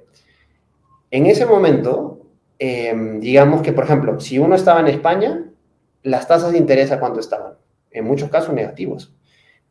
[1.11, 2.21] En ese momento,
[2.59, 5.44] em, digamos que, por ejemplo, si uno estaba en España,
[6.05, 7.55] las tasas de interés a cuánto estaban,
[7.91, 9.13] en muchos casos negativos.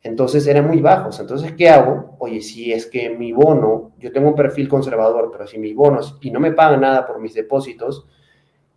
[0.03, 1.19] Entonces eran muy bajos.
[1.19, 2.15] Entonces, ¿qué hago?
[2.19, 6.17] Oye, si es que mi bono, yo tengo un perfil conservador, pero si mis bonos
[6.21, 8.05] y no me pagan nada por mis depósitos,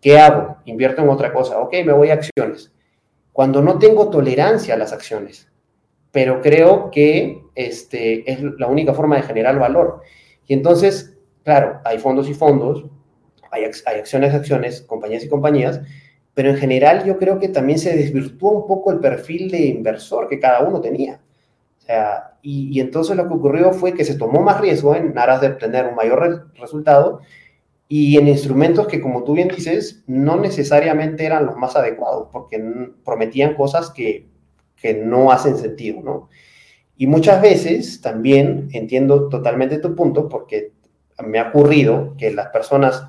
[0.00, 0.56] ¿qué hago?
[0.66, 1.60] Invierto en otra cosa.
[1.60, 2.72] Ok, me voy a acciones.
[3.32, 5.50] Cuando no tengo tolerancia a las acciones,
[6.12, 10.02] pero creo que este, es la única forma de generar valor.
[10.46, 12.86] Y entonces, claro, hay fondos y fondos,
[13.50, 15.82] hay, hay acciones, acciones, compañías y compañías,
[16.38, 20.28] pero en general yo creo que también se desvirtuó un poco el perfil de inversor
[20.28, 21.20] que cada uno tenía.
[21.78, 25.40] O sea, y, entonces lo que ocurrió fue que se tomó más riesgo en aras
[25.40, 27.22] de obtener un mayor resultado
[27.88, 32.62] y en instrumentos que, como tú bien dices, no necesariamente eran los más adecuados, porque
[33.04, 34.28] prometían cosas que,
[34.76, 36.28] que no hacen sentido, ¿no?
[36.96, 40.70] Y muchas veces también entiendo totalmente tu punto, porque
[41.26, 43.08] me ha ocurrido que las personas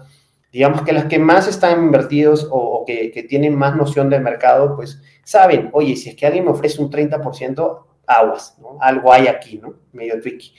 [0.51, 5.01] digamos que las que más están invertidos o, que, tienen más noción del mercado, pues
[5.23, 8.77] saben, oye, si es que alguien me ofrece un 30%, aguas, ¿no?
[8.81, 9.75] Algo hay aquí, ¿no?
[9.91, 10.53] Medio tricky.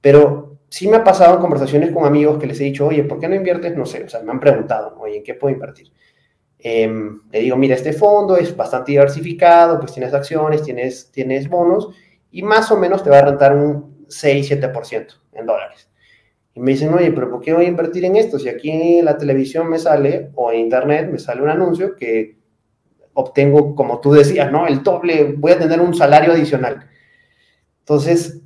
[0.00, 3.18] Pero sí me ha pasado en conversaciones con amigos que les he dicho, oye, ¿por
[3.18, 3.74] qué no inviertes?
[3.76, 5.90] No sé, o sea, me han preguntado, oye, ¿en qué puedo invertir?
[6.58, 11.88] Em, le digo, mira, este fondo es bastante diversificado, pues tienes acciones, tienes, tienes bonos
[12.30, 15.88] y más o menos te va a rentar un 6, 7% en dólares.
[16.54, 18.38] Y me dicen, oye, pero ¿por qué voy a invertir en esto?
[18.38, 22.36] Si aquí en la televisión me sale, o en internet me sale un anuncio que
[23.14, 24.66] obtengo, como tú decías, ¿no?
[24.66, 26.88] El doble, voy a tener un salario adicional.
[27.80, 28.42] Entonces,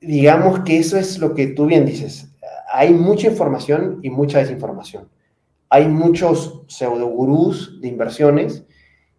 [0.00, 2.32] digamos que eso es lo que tú bien dices.
[2.72, 5.08] Hay mucha información y mucha desinformación.
[5.68, 8.64] Hay muchos pseudogurús de inversiones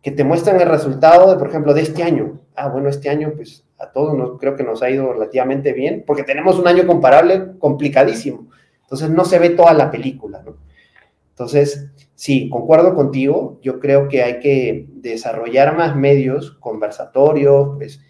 [0.01, 2.39] que te muestran el resultado de, por ejemplo, de este año.
[2.55, 6.03] Ah, bueno, este año, pues a todos nos, creo que nos ha ido relativamente bien,
[6.05, 8.47] porque tenemos un año comparable complicadísimo.
[8.81, 10.57] Entonces no se ve toda la película, ¿no?
[11.29, 13.59] Entonces, sí, concuerdo contigo.
[13.61, 18.01] Yo creo que hay que desarrollar más medios conversatorios, pues,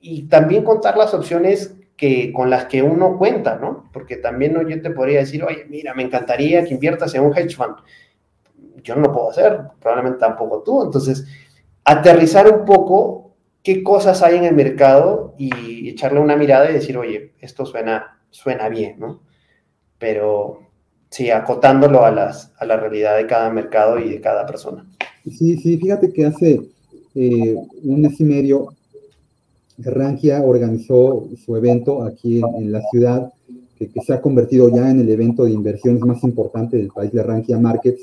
[0.00, 3.90] y también contar las opciones que, con las que uno cuenta, ¿no?
[3.92, 7.56] Porque también yo te podría decir, oye, mira, me encantaría que inviertas en un hedge
[7.56, 7.76] fund.
[8.82, 10.84] Yo no lo puedo hacer, probablemente tampoco tú.
[10.84, 11.26] Entonces,
[11.84, 13.27] aterrizar un poco
[13.62, 18.18] qué cosas hay en el mercado y echarle una mirada y decir, oye, esto suena,
[18.30, 19.20] suena bien, ¿no?
[19.98, 20.60] Pero
[21.10, 24.86] sí, acotándolo a, las, a la realidad de cada mercado y de cada persona.
[25.24, 26.60] Sí, sí, fíjate que hace
[27.14, 28.74] eh, un mes y medio
[29.78, 33.32] Rankia organizó su evento aquí en, la ciudad,
[33.78, 37.22] que, se ha convertido ya en el evento de inversiones más importante del país, de
[37.22, 38.00] Rankia Markets.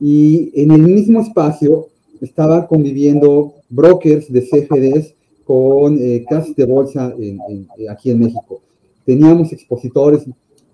[0.00, 1.88] Y en el mismo espacio
[2.20, 7.14] estaban conviviendo brokers de CFDs con eh, casas de bolsa
[7.90, 8.60] aquí en México.
[9.04, 10.24] Teníamos expositores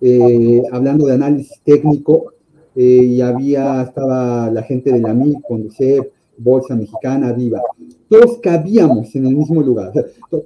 [0.01, 2.33] eh, hablando de análisis técnico
[2.77, 5.69] eh, y había, estaba la gente de la MIC, con
[6.39, 7.61] Bolsa Mexicana, Viva
[8.11, 9.93] todos cabíamos en el mismo lugar.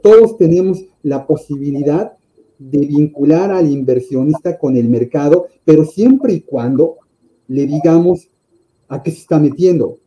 [0.02, 2.12] todos tenemos la posibilidad
[2.58, 6.96] de vincular al inversionista con el mercado, pero siempre y cuando
[7.48, 8.28] le digamos
[8.88, 9.98] a qué se está metiendo,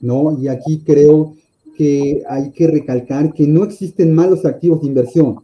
[0.00, 0.38] ¿no?
[0.40, 1.34] Y aquí creo
[1.76, 5.36] que hay que recalcar que no existen malos activos de inversión.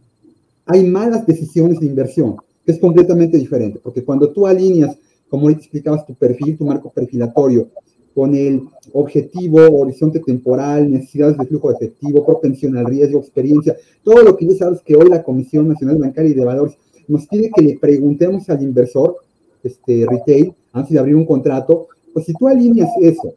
[0.65, 4.97] Hay malas decisiones de inversión, que es completamente diferente, porque cuando tú alineas,
[5.29, 7.69] como ahorita explicabas, tu perfil, tu marco perfilatorio,
[8.13, 8.63] con el
[8.93, 14.55] objetivo, horizonte temporal, necesidades de flujo efectivo, propensión al riesgo, experiencia, todo lo que ya
[14.55, 18.49] sabes que hoy la Comisión Nacional Bancaria y de Valores nos pide que le preguntemos
[18.49, 19.17] al inversor,
[19.63, 23.35] este retail, antes de abrir un contrato, pues si tú alineas eso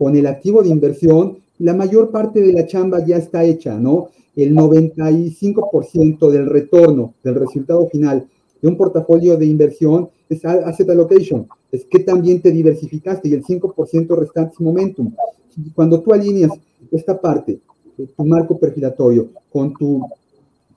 [0.00, 4.08] con el activo de inversión, la mayor parte de la chamba ya está hecha, ¿no?
[4.34, 8.26] El 95% del retorno, del resultado final
[8.62, 13.44] de un portafolio de inversión es asset allocation, es que también te diversificaste y el
[13.44, 15.12] 5% restante es momentum.
[15.74, 16.52] Cuando tú alineas
[16.90, 17.60] esta parte,
[18.16, 20.00] tu marco perfilatorio, con, tu,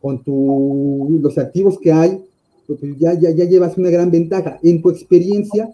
[0.02, 2.22] con tu, los activos que hay,
[2.68, 4.60] pues, pues ya, ya, ya llevas una gran ventaja.
[4.62, 5.72] En tu experiencia,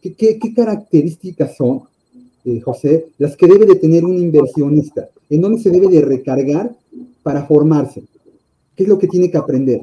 [0.00, 1.82] ¿qué, qué, características son,
[2.44, 5.08] eh, José, las que debe de tener un inversionista?
[5.30, 6.70] ¿En dónde se debe de recargar
[7.22, 8.02] para formarse?
[8.74, 9.80] ¿Qué es lo que tiene que aprender?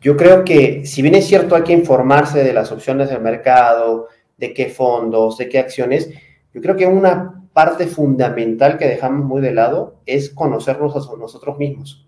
[0.00, 4.08] Yo creo que, si bien es cierto, hay que informarse de las opciones del mercado,
[4.38, 6.10] de qué fondos, de qué acciones,
[6.52, 11.58] yo creo que una parte fundamental que dejamos muy de lado es conocernos a nosotros
[11.58, 12.06] mismos,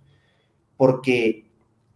[0.77, 1.45] porque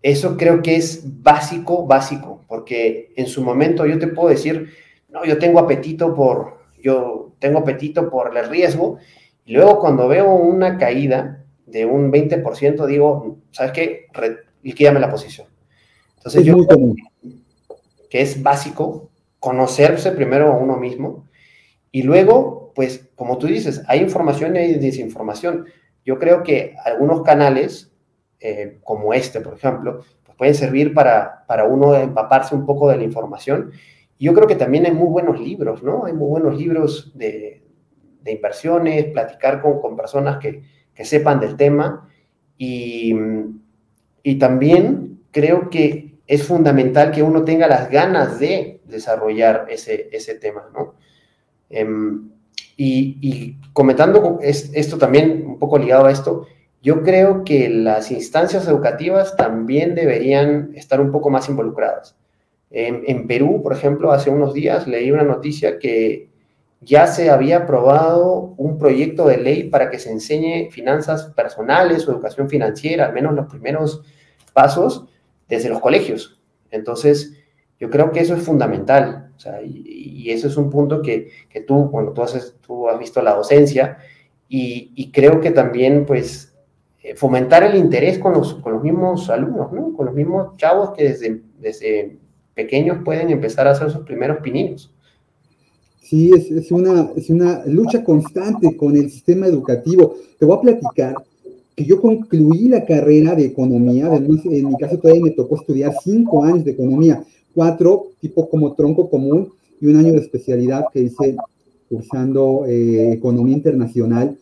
[0.02, 4.68] eso creo que es básico, básico, porque en su momento yo te puedo decir,
[5.08, 8.98] no, yo tengo apetito por, yo tengo apetito por el riesgo,
[9.44, 14.06] y luego cuando veo una caída de un 20%, digo, ¿sabes qué?
[14.62, 15.46] liquídame la posición
[16.26, 16.66] entonces, yo
[18.10, 21.28] que es básico conocerse primero a uno mismo
[21.92, 25.66] y luego, pues, como tú dices, hay información y hay desinformación.
[26.04, 27.92] Yo creo que algunos canales,
[28.40, 32.96] eh, como este, por ejemplo, pues pueden servir para, para uno empaparse un poco de
[32.96, 33.70] la información.
[34.18, 36.06] Y yo creo que también hay muy buenos libros, ¿no?
[36.06, 37.62] Hay muy buenos libros de,
[38.22, 40.62] de inversiones, platicar con, con personas que,
[40.94, 42.08] que, sepan del tema.
[42.56, 43.14] Y,
[44.22, 50.34] y también creo que es fundamental que uno tenga las ganas de desarrollar ese, ese
[50.34, 50.94] tema, ¿no?
[51.68, 52.30] Em,
[52.76, 56.46] y, comentando esto también, un poco ligado a esto,
[56.82, 62.16] yo creo que las instancias educativas también deberían estar un poco más involucradas.
[62.70, 66.28] En, Perú, por ejemplo, hace unos días leí una noticia que
[66.80, 72.12] ya se había aprobado un proyecto de ley para que se enseñe finanzas personales o
[72.12, 74.02] educación financiera, al menos los primeros
[74.52, 75.06] pasos,
[75.48, 76.40] desde los colegios.
[76.70, 77.34] Entonces,
[77.78, 79.30] yo creo que eso es fundamental.
[79.36, 82.24] O sea, y, eso es un punto que, que tú, cuando tú,
[82.60, 83.98] tú has visto la docencia,
[84.48, 86.54] y, creo que también, pues,
[87.02, 89.92] eh, fomentar el interés con los, con los mismos alumnos, ¿no?
[89.94, 91.04] Con los mismos chavos que
[91.58, 92.18] desde
[92.56, 94.90] pequeños pueden empezar a hacer sus primeros pininos.
[96.00, 100.16] Sí, es, es, una, es una lucha constante con el sistema educativo.
[100.38, 101.14] Te voy a platicar
[101.76, 105.92] que yo concluí la carrera de economía, además en mi caso todavía me tocó estudiar
[106.02, 107.22] cinco años de economía,
[107.54, 111.36] cuatro tipo como tronco común y un año de especialidad que hice
[111.90, 114.38] cursando eh, economía internacional.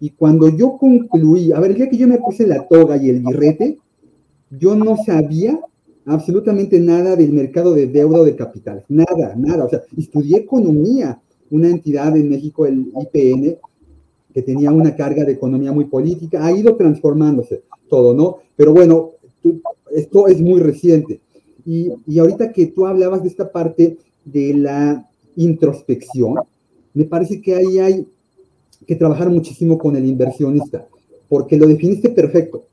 [0.00, 3.20] Y cuando yo concluí, a ver, día que yo me puse la toga y el
[3.20, 3.78] birrete,
[4.50, 5.60] yo no sabía
[6.06, 9.64] absolutamente nada del mercado de deuda o de capital, nada, nada.
[9.64, 13.56] O sea, estudié economía, una entidad en México, el IPN,
[14.32, 18.38] que tenía una carga de economía muy política, ha ido transformándose todo, ¿no?
[18.56, 19.10] Pero bueno,
[19.94, 21.20] esto es muy reciente.
[21.64, 26.36] Y, y ahorita que tú hablabas de esta parte de la introspección,
[26.94, 28.06] me parece que ahí hay
[28.86, 30.86] que trabajar muchísimo con el inversionista,
[31.28, 32.64] porque lo definiste perfecto.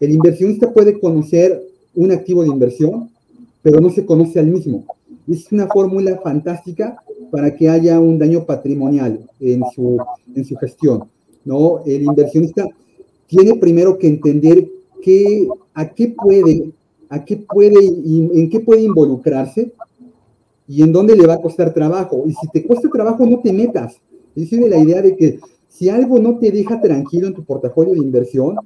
[0.00, 1.62] El inversionista puede conocer
[1.94, 3.10] un activo de inversión,
[3.62, 4.84] pero no se conoce al mismo.
[5.28, 6.96] Es una fórmula fantástica
[7.30, 9.98] para que haya un daño patrimonial en su,
[10.34, 11.04] en su gestión.
[11.44, 11.82] ¿no?
[11.86, 12.68] El inversionista
[13.26, 14.68] tiene primero que entender
[15.02, 16.72] qué, a qué puede,
[17.08, 19.72] a qué puede, en qué puede involucrarse
[20.68, 22.24] y en dónde le va a costar trabajo.
[22.26, 23.96] Y si te cuesta trabajo, no te metas.
[24.34, 27.94] Es de la idea de que si algo no te deja tranquilo en tu portafolio
[27.94, 28.56] de inversión,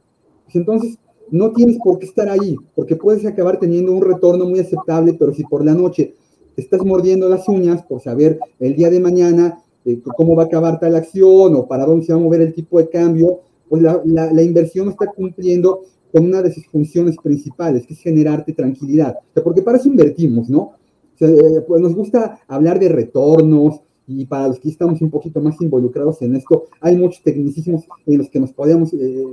[0.45, 0.99] pues entonces
[1.31, 5.35] no tienes por qué estar ahí, porque puedes acabar teniendo un retorno muy aceptable, pero
[5.35, 6.15] si por la noche
[6.55, 10.47] te estás mordiendo las uñas por saber el día de mañana eh, cómo va a
[10.47, 13.83] acabar tal acción o para dónde se va a mover el tipo de cambio, pues
[13.83, 19.17] la, la, inversión está cumpliendo con una de sus funciones principales, que es generarte tranquilidad.
[19.45, 20.73] porque para eso invertimos, ¿no?
[21.21, 25.61] Eh, pues nos gusta hablar de retornos, y para los que estamos un poquito más
[25.61, 29.25] involucrados en esto, hay muchos tecnicismos en los que nos podemos eh,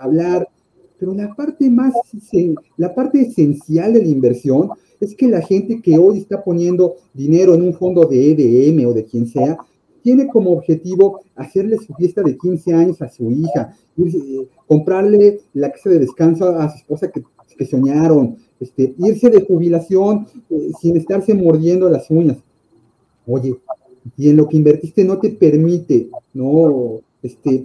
[0.00, 0.48] hablar,
[1.02, 1.92] pero la parte más,
[2.76, 7.54] la parte esencial de la inversión es que la gente que hoy está poniendo dinero
[7.54, 9.58] en un fondo de EDM o de quien sea,
[10.00, 15.72] tiene como objetivo hacerle su fiesta de 15 años a su hija, eh, comprarle la
[15.72, 17.24] casa de descanso a su esposa que,
[17.58, 22.36] que soñaron, este, irse de jubilación eh, sin estarse mordiendo las uñas.
[23.26, 23.56] Oye,
[24.16, 27.00] y en lo que invertiste no te permite, ¿no?
[27.24, 27.64] Este,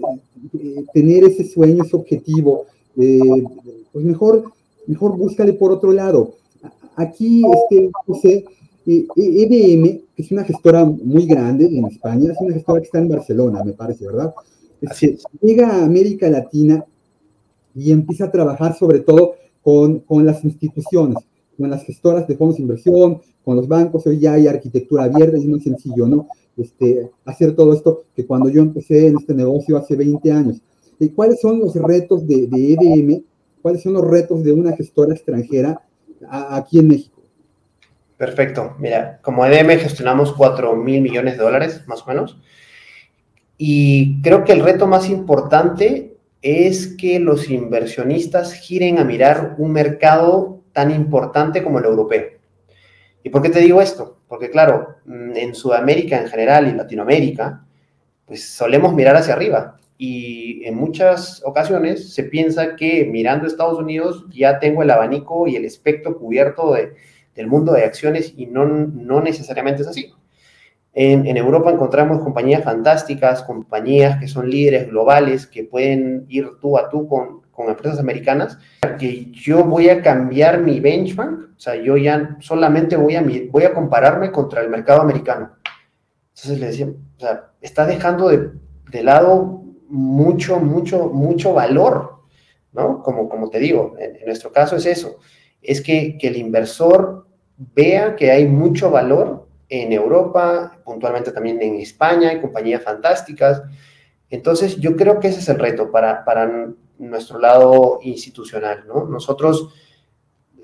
[0.60, 2.66] eh, tener ese sueño, ese objetivo,
[2.98, 3.44] eh,
[3.92, 4.52] pues mejor,
[4.88, 6.34] mejor búscale por otro lado.
[6.96, 8.46] Aquí, este, José,
[8.86, 13.00] EBM, e que es una gestora muy grande en España, es una gestora que está
[13.00, 14.34] en Barcelona, me parece, ¿verdad?
[15.42, 16.84] Llega a América Latina
[17.76, 21.18] y empieza a trabajar sobre todo con, con las instituciones,
[21.58, 25.38] con las gestoras de fondos de inversión, con los bancos, hoy ya hay arquitectura abierta
[25.38, 26.28] es muy sencillo, ¿no?
[26.58, 30.62] Este, hacer todo esto que cuando yo empecé en este negocio hace 20 años.
[31.16, 33.24] ¿Cuáles son los retos de, de, EDM?
[33.62, 35.82] ¿Cuáles son los retos de una gestora extranjera
[36.30, 37.22] aquí en México?
[38.18, 38.76] Perfecto.
[38.80, 42.40] Mira, como EDM gestionamos 4 mil millones de dólares, más o menos.
[43.58, 49.72] Y creo que el reto más importante es que los inversionistas giren a mirar un
[49.72, 52.26] mercado tan importante como el europeo.
[53.24, 54.20] ¿Y por qué te digo esto?
[54.28, 57.66] Porque claro, en Sudamérica en general y Latinoamérica,
[58.26, 64.26] pues solemos mirar hacia arriba y en muchas ocasiones se piensa que mirando Estados Unidos
[64.30, 66.94] ya tengo el abanico y el espectro cubierto de,
[67.36, 70.14] del mundo de acciones y no, no necesariamente es así.
[70.94, 76.78] En, en, Europa encontramos compañías fantásticas, compañías que son líderes globales, que pueden ir tú
[76.78, 78.58] a tú con, con empresas americanas,
[79.00, 83.64] que yo voy a cambiar mi benchmark, o sea, yo ya solamente voy a, voy
[83.64, 85.52] a compararme contra el mercado americano.
[86.30, 88.52] Entonces le decía, o sea, está dejando de,
[88.92, 92.24] de lado mucho, mucho, mucho valor,
[92.74, 93.02] ¿no?
[93.02, 95.18] Como, como te digo, en, nuestro caso es eso,
[95.62, 101.76] es que, que, el inversor vea que hay mucho valor en Europa, puntualmente también en
[101.76, 103.62] España, hay compañías fantásticas.
[104.30, 109.06] Entonces, yo creo que ese es el reto para, para nuestro lado institucional, ¿no?
[109.06, 109.74] Nosotros,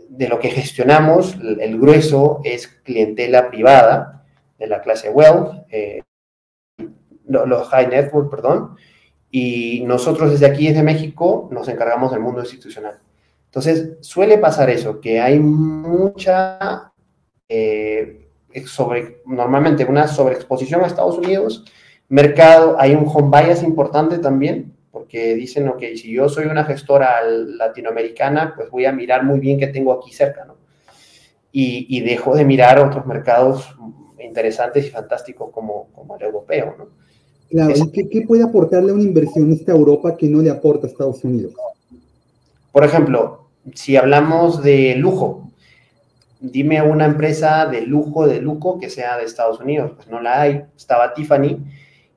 [0.09, 4.25] de lo que gestionamos, el, grueso es clientela privada
[4.57, 6.01] de la clase wealth, eh,
[7.25, 8.75] los high network, perdón,
[9.35, 12.99] y nosotros desde aquí, desde México, nos encargamos del mundo institucional.
[13.45, 16.93] Entonces, suele pasar eso, que hay mucha,
[17.49, 18.27] eh,
[18.67, 21.65] sobre, normalmente una sobreexposición a Estados Unidos,
[22.09, 27.23] mercado, hay un home bias importante también, porque dicen, ok, si yo soy una gestora
[27.23, 30.57] latinoamericana, pues voy a mirar muy bien qué tengo aquí cerca, ¿no?
[31.51, 33.75] Y, y dejo de mirar otros mercados
[34.19, 37.02] interesantes y fantásticos como, como el europeo, ¿no?
[37.53, 40.89] Claro, ¿y qué, puede aportarle a un inversionista a Europa que no le aporta a
[40.89, 41.53] Estados Unidos?
[42.71, 45.51] Por ejemplo, si hablamos de lujo,
[46.39, 49.91] dime una empresa de lujo, de lujo que sea de Estados Unidos.
[49.95, 50.65] Pues no la hay.
[50.75, 51.63] Estaba Tiffany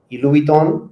[0.09, 0.91] y Louis Vuitton,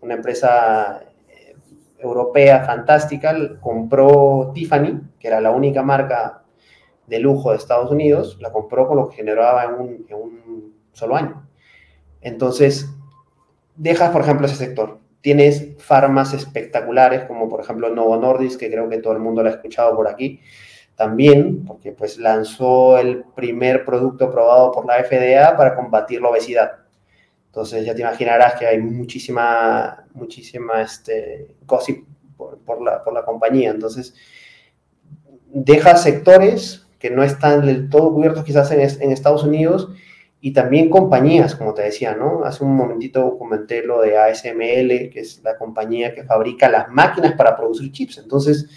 [0.00, 1.56] una empresa eh,
[1.98, 6.44] europea fantástica, compró Tiffany, que era la única marca
[7.08, 10.74] de lujo de Estados Unidos, la compró con lo que generaba en un, en un
[10.92, 11.48] solo año.
[12.20, 12.88] Entonces,
[13.82, 15.00] dejas, por ejemplo, ese sector.
[15.20, 19.48] Tienes farmas espectaculares, como por ejemplo Novo Nordisk, que creo que todo el mundo lo
[19.48, 20.40] ha escuchado por aquí,
[20.94, 26.72] también, porque pues lanzó el primer producto aprobado por la FDA para combatir la obesidad.
[27.46, 32.06] Entonces ya te imaginarás que hay muchísima, muchísima este, gossip
[32.36, 33.70] por, la, por la compañía.
[33.70, 34.14] Entonces,
[35.48, 39.90] deja sectores que no están del todo cubiertos quizás en, en Estados Unidos
[40.44, 42.42] y también compañías, como te decía, ¿no?
[42.44, 47.34] Hace un momentito comenté lo de ASML, que es la compañía que fabrica las máquinas
[47.34, 48.18] para producir chips.
[48.18, 48.68] Entonces,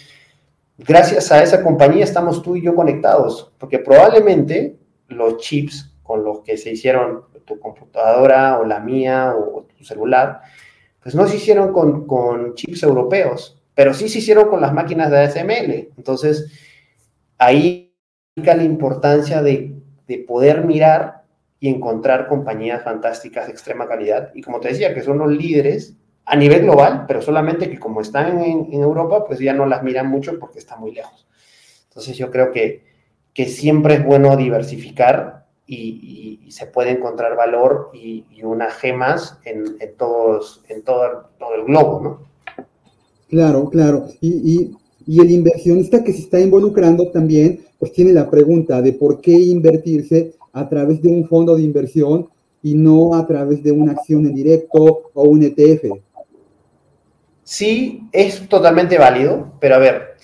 [0.78, 4.76] gracias a esa compañía estamos tú y yo conectados, porque probablemente
[5.08, 10.42] los chips con los que se hicieron tu computadora o la mía o tu celular,
[11.02, 15.10] pues no se hicieron con, con chips europeos, pero sí se hicieron con las máquinas
[15.10, 15.88] de ASML.
[15.96, 16.46] Entonces,
[17.38, 17.92] ahí
[18.36, 19.74] la importancia de,
[20.06, 21.15] de poder mirar
[21.58, 24.30] y encontrar compañías fantásticas de extrema calidad.
[24.34, 28.00] Y como te decía, que son los líderes a nivel global, pero solamente que como
[28.00, 31.26] están en, Europa, pues ya no las miran mucho porque está muy lejos.
[31.88, 32.84] Entonces yo creo que,
[33.32, 40.64] que siempre es bueno diversificar y, se puede encontrar valor y, unas gemas en, todos,
[40.68, 42.64] en todo, todo, el globo, ¿no?
[43.28, 44.06] Claro, claro.
[44.20, 44.72] Y,
[45.06, 49.32] y el inversionista que se está involucrando también, pues tiene la pregunta de por qué
[49.32, 52.30] invertirse a través de un fondo de inversión
[52.62, 56.00] y no a través de una acción en directo o un ETF.
[57.42, 60.16] Sí, es totalmente válido, pero a ver,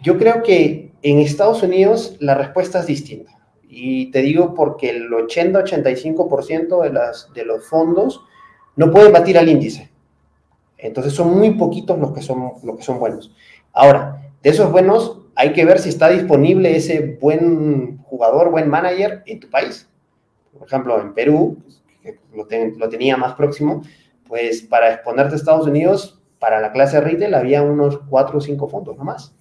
[0.00, 3.36] yo creo que en Estados Unidos la respuesta es distinta.
[3.68, 8.20] Y te digo porque el 80-85% de, de los fondos
[8.76, 9.90] no pueden batir al índice.
[10.78, 13.34] Entonces son muy poquitos los que son, los que son buenos.
[13.72, 19.22] Ahora, de esos buenos, hay que ver si está disponible ese buen jugador, buen manager
[19.26, 19.88] en tu país.
[20.56, 21.58] Por ejemplo, en Perú,
[22.02, 23.82] que lo, tenía más próximo,
[24.26, 28.68] pues para exponerte a Estados Unidos, para la clase retail había unos cuatro o cinco
[28.68, 29.34] fondos nomás.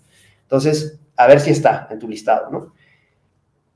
[0.44, 2.74] Entonces, a ver si está en tu listado, ¿no?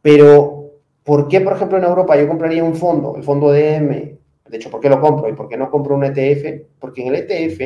[0.01, 0.72] Pero,
[1.03, 4.18] ¿por qué, por ejemplo, en Europa yo compraría un fondo, el fondo DM?
[4.47, 6.68] De hecho, ¿por qué lo compro y por qué no compro un ETF?
[6.80, 7.59] Porque en el ETF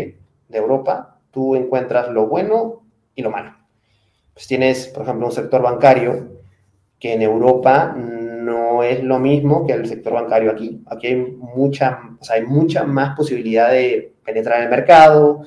[0.47, 2.81] de Europa tú encuentras lo bueno
[3.13, 3.58] y lo malo
[4.39, 6.29] pues tienes, por ejemplo, un sector bancario
[6.97, 10.81] que en Europa no es lo mismo que el sector bancario aquí.
[10.85, 15.41] Aquí hay mucha, o sea, hay mucha más posibilidad de penetrar en el mercado,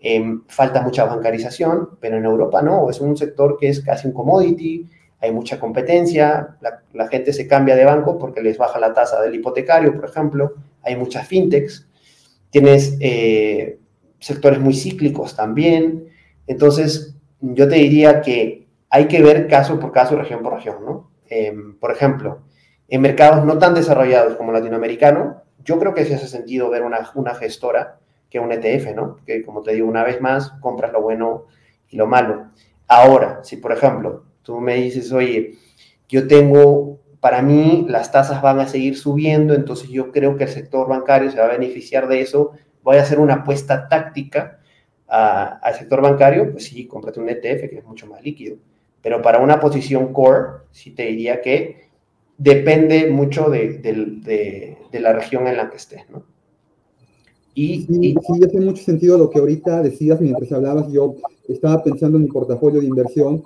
[0.00, 4.12] em, falta mucha bancarización, pero en Europa no, es un sector que es casi un
[4.12, 4.84] commodity,
[5.20, 6.56] hay mucha competencia,
[6.92, 10.54] la, gente se cambia de banco porque les baja la tasa del hipotecario, por ejemplo,
[10.82, 11.86] hay muchas fintechs,
[12.50, 13.78] tienes eh,
[14.18, 16.08] sectores muy cíclicos también,
[16.48, 17.13] entonces
[17.52, 21.10] yo te diría que hay que ver caso por caso, región por región, ¿no?
[21.28, 22.42] Em, por ejemplo,
[22.88, 27.10] en mercados no tan desarrollados como latinoamericano, yo creo que sí hace sentido ver una,
[27.14, 27.98] una gestora
[28.30, 29.16] que un ETF, ¿no?
[29.26, 31.46] Que como te digo, una vez más, compras lo bueno
[31.88, 32.50] y lo malo.
[32.86, 35.54] Ahora, si por ejemplo, tú me dices, oye,
[36.08, 40.50] yo tengo, para mí las tasas van a seguir subiendo, entonces yo creo que el
[40.50, 44.58] sector bancario se va a beneficiar de eso, voy a hacer una apuesta táctica
[45.14, 48.56] al sector bancario, pues sí, cómprate un ETF que es mucho más líquido.
[49.00, 51.84] Pero para una posición core, sí te diría que
[52.36, 56.22] depende mucho de, de, la región en la que estés, ¿no?
[57.54, 60.90] Y, sí, sí, hace mucho sentido lo que ahorita decías mientras hablabas.
[60.90, 61.14] Yo
[61.48, 63.44] estaba pensando en mi portafolio de inversión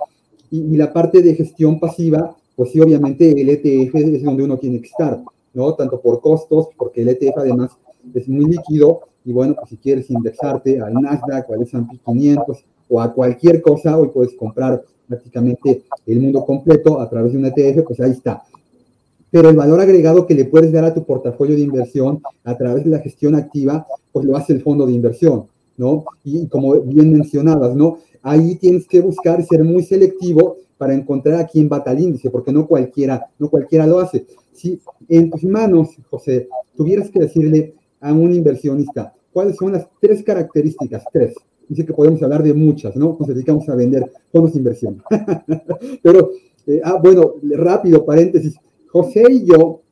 [0.50, 4.56] y, y, la parte de gestión pasiva, pues sí, obviamente el ETF es donde uno
[4.56, 5.20] tiene que estar,
[5.52, 5.74] ¿no?
[5.74, 7.72] Tanto por costos, porque el ETF además
[8.14, 12.64] es muy líquido, y bueno, pues si quieres indexarte al Nasdaq o al S&P 500
[12.88, 17.44] o a cualquier cosa, hoy puedes comprar prácticamente el mundo completo a través de un
[17.44, 18.42] ETF, pues ahí está.
[19.30, 22.84] Pero el valor agregado que le puedes dar a tu portafolio de inversión a través
[22.84, 25.44] de la gestión activa, pues lo hace el fondo de inversión,
[25.76, 26.06] ¿no?
[26.24, 27.98] Y como bien mencionabas, ¿no?
[28.22, 32.50] Ahí tienes que buscar ser muy selectivo para encontrar a quién va tal índice, porque
[32.50, 34.24] no cualquiera, no cualquiera lo hace.
[34.54, 40.22] Si en tus manos, José, tuvieras que decirle a un inversionista, cuáles son las tres
[40.22, 41.34] características, tres.
[41.68, 43.16] Dice que podemos hablar de muchas, ¿no?
[43.18, 45.02] Nos dedicamos a vender fondos de inversión.
[46.02, 46.30] Pero,
[46.66, 48.56] eh, ah, bueno, rápido, paréntesis.
[48.88, 49.82] José y yo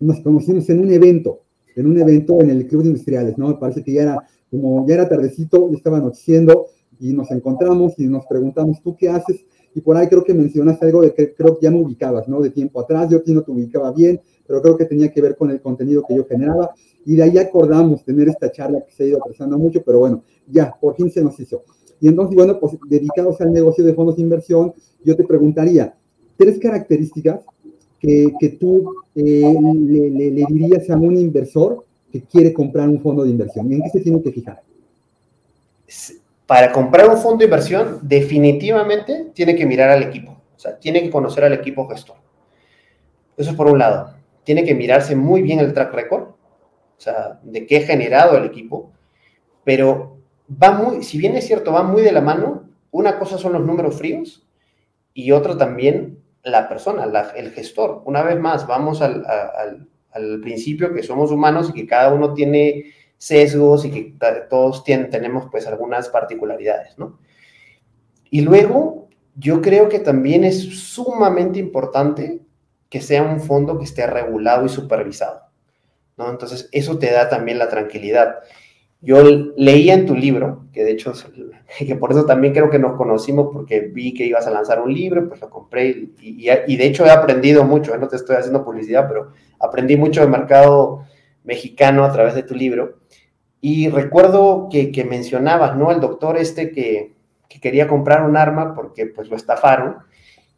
[0.00, 1.40] nos conocimos en un evento,
[1.74, 3.48] en un evento en el Club de Industriales, ¿no?
[3.48, 4.18] Me parece que ya era,
[4.50, 6.66] como ya era tardecito, ya estaba anocheciendo
[7.00, 9.44] y nos encontramos y nos preguntamos, ¿tú qué haces?
[9.74, 12.40] y por ahí creo que mencionaste algo de que creo que ya me ubicabas, ¿no?
[12.40, 15.36] De tiempo atrás, yo aquí no te ubicaba bien, pero creo que tenía que ver
[15.36, 16.74] con el contenido que yo generaba
[17.06, 20.22] y de ahí acordamos tener esta charla que se ha ido apreciando mucho, pero bueno,
[20.46, 21.62] ya, por fin se nos hizo.
[22.00, 24.72] Y entonces, bueno, pues dedicados al negocio de fondos de inversión,
[25.04, 25.94] yo te preguntaría,
[26.36, 27.40] tres características
[27.98, 33.00] que, que tú eh, le, le, le dirías a un inversor que quiere comprar un
[33.00, 33.72] fondo de inversión.
[33.72, 34.62] ¿En qué se tiene que fijar?
[36.46, 40.32] Para comprar un fondo de inversión, definitivamente tiene que mirar al equipo.
[40.32, 42.16] O sea, tiene que conocer al equipo gestor.
[43.36, 44.13] Eso es por un lado.
[44.44, 48.44] Tiene que mirarse muy bien el track record, o sea, de qué ha generado el
[48.44, 48.92] equipo,
[49.64, 50.18] pero
[50.50, 53.64] va muy, si bien es cierto, va muy de la mano, una cosa son los
[53.64, 54.46] números fríos
[55.12, 58.02] y otra también la persona, el gestor.
[58.04, 62.34] Una vez más, vamos al, al, al, principio que somos humanos y que cada uno
[62.34, 62.84] tiene
[63.16, 64.14] sesgos y que
[64.50, 67.18] todos tienen, tenemos pues algunas particularidades, ¿no?
[68.30, 72.40] Y luego, yo creo que también es sumamente importante
[72.94, 75.40] que sea un fondo que esté regulado y supervisado,
[76.16, 76.30] ¿no?
[76.30, 78.36] Entonces, eso te da también la tranquilidad.
[79.00, 79.20] Yo
[79.56, 81.12] leía en tu libro, que de hecho,
[81.76, 84.94] que por eso también creo que nos conocimos, porque vi que ibas a lanzar un
[84.94, 87.98] libro, pues lo compré y, y, y de hecho he aprendido mucho, ¿eh?
[87.98, 91.04] no te estoy haciendo publicidad, pero aprendí mucho del mercado
[91.42, 93.00] mexicano a través de tu libro.
[93.60, 95.90] Y recuerdo que, que mencionabas, ¿no?
[95.90, 97.16] El doctor este que,
[97.48, 99.96] que, quería comprar un arma porque pues lo estafaron.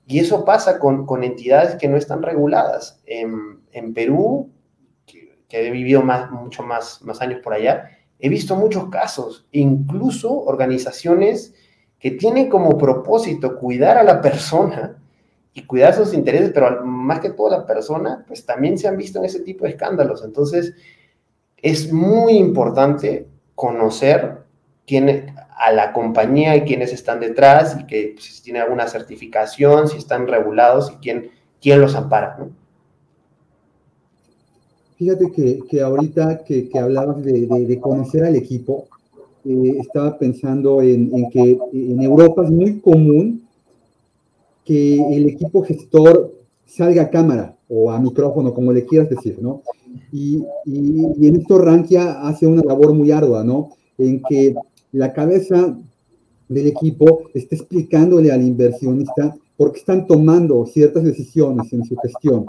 [0.07, 3.00] Y eso pasa con, con entidades que no están reguladas.
[3.07, 4.50] En, en Perú,
[5.04, 10.32] que, he vivido más, mucho más, más años por allá, he visto muchos casos, incluso
[10.32, 11.54] organizaciones
[11.98, 14.96] que tienen como propósito cuidar a la persona
[15.52, 19.18] y cuidar sus intereses, pero más que todo la persona, pues también se han visto
[19.18, 20.22] en ese tipo de escándalos.
[20.22, 20.74] Entonces,
[21.57, 24.42] es muy importante conocer
[24.86, 29.88] quién, a la compañía y quiénes están detrás y que pues, si tiene alguna certificación,
[29.88, 31.30] si están regulados y quién,
[31.61, 32.50] quién los ampara, ¿no?
[34.96, 38.86] Fíjate que, que ahorita que, que hablabas de, de, de, conocer al equipo,
[39.44, 43.46] eh, estaba pensando en, en, que en Europa es muy común
[44.64, 46.32] que el equipo gestor
[46.64, 49.62] salga a cámara o a micrófono, como le quieras decir, ¿no?
[50.12, 53.72] Y, y, y, en esto Rankia hace una labor muy ardua, ¿no?
[53.98, 54.54] En que
[54.97, 55.76] la cabeza
[56.49, 62.47] del equipo está explicándole al inversionista por qué están tomando ciertas decisiones en su gestión.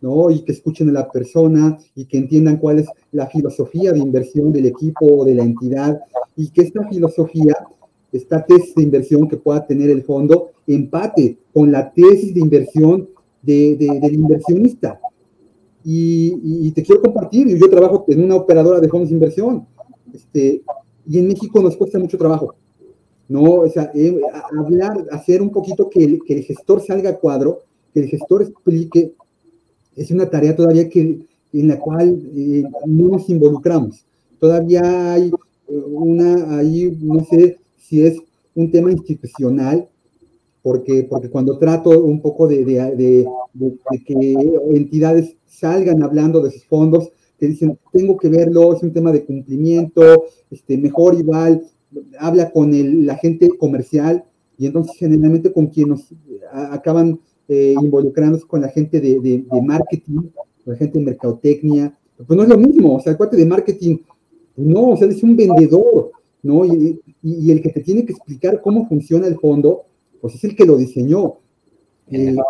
[0.00, 0.30] ¿no?
[0.30, 4.50] Y que escuchen a la persona y que entiendan cuál es la filosofía de inversión
[4.50, 6.00] del equipo o de la entidad
[6.36, 7.54] y que esta filosofía,
[8.10, 13.10] esta tesis de inversión que pueda tener el fondo, empate con la tesis de inversión
[13.42, 14.98] de, de, del inversionista.
[15.84, 19.66] Y, y, te quiero compartir, yo trabajo en una operadora de fondos de inversión,
[20.14, 20.62] este,
[21.10, 22.54] y en México nos cuesta mucho trabajo.
[23.28, 23.64] ¿no?
[23.66, 24.20] Eh,
[24.56, 29.12] hablar, hacer un poquito que el, gestor salga a cuadro, que el gestor explique
[29.96, 34.04] es una tarea todavía que, en la cual eh, no nos involucramos.
[34.38, 35.32] Todavía hay
[35.68, 38.16] una, ahí no sé si es
[38.54, 39.88] un tema institucional,
[40.62, 43.26] porque, porque cuando trato un poco de,
[44.06, 44.34] que
[44.74, 47.10] entidades salgan hablando de sus fondos,
[47.40, 51.64] te dicen, tengo que verlo, es un tema de cumplimiento, este, mejor igual,
[52.18, 54.24] habla con el, la gente comercial,
[54.58, 56.14] y entonces generalmente con quien nos
[56.52, 57.18] acaban
[57.48, 60.28] eh, involucrándose con la gente de, de, de, marketing,
[60.62, 63.46] con la gente de mercadotecnia, pues no es lo mismo, o sea, el cuate de
[63.46, 63.96] marketing,
[64.56, 66.10] no, o sea, es un vendedor,
[66.42, 66.66] ¿no?
[66.66, 69.86] Y, y, y, el que te tiene que explicar cómo funciona el fondo,
[70.20, 71.38] pues es el que lo diseñó.
[72.10, 72.44] Eh, en, la,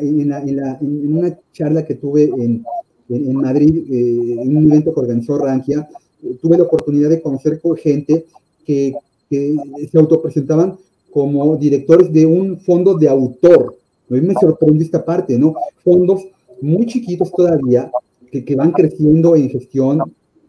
[0.00, 2.64] en, la, en, una charla que tuve en,
[3.08, 5.88] en Madrid, eh, en un evento que organizó Rankia,
[6.22, 8.26] eh, tuve la oportunidad de conocer con gente
[8.64, 8.94] que,
[9.30, 9.56] que
[9.90, 10.76] se autopresentaban
[11.10, 13.76] como directores de un fondo de autor,
[14.10, 15.54] a mí me sorprendió esta parte, ¿no?
[15.82, 16.26] Fondos
[16.60, 17.90] muy chiquitos todavía,
[18.30, 20.00] que, que van creciendo en gestión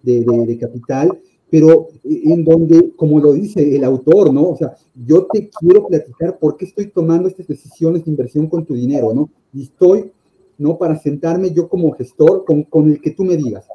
[0.03, 1.17] de, de, de, capital,
[1.49, 4.49] pero en donde, como lo dice el autor, ¿no?
[4.49, 8.65] O sea, yo te quiero platicar por qué estoy tomando estas decisiones de inversión con
[8.65, 9.29] tu dinero, ¿no?
[9.53, 10.11] Y estoy,
[10.57, 10.77] ¿no?
[10.77, 13.67] Para sentarme yo como gestor con, con el que tú me digas.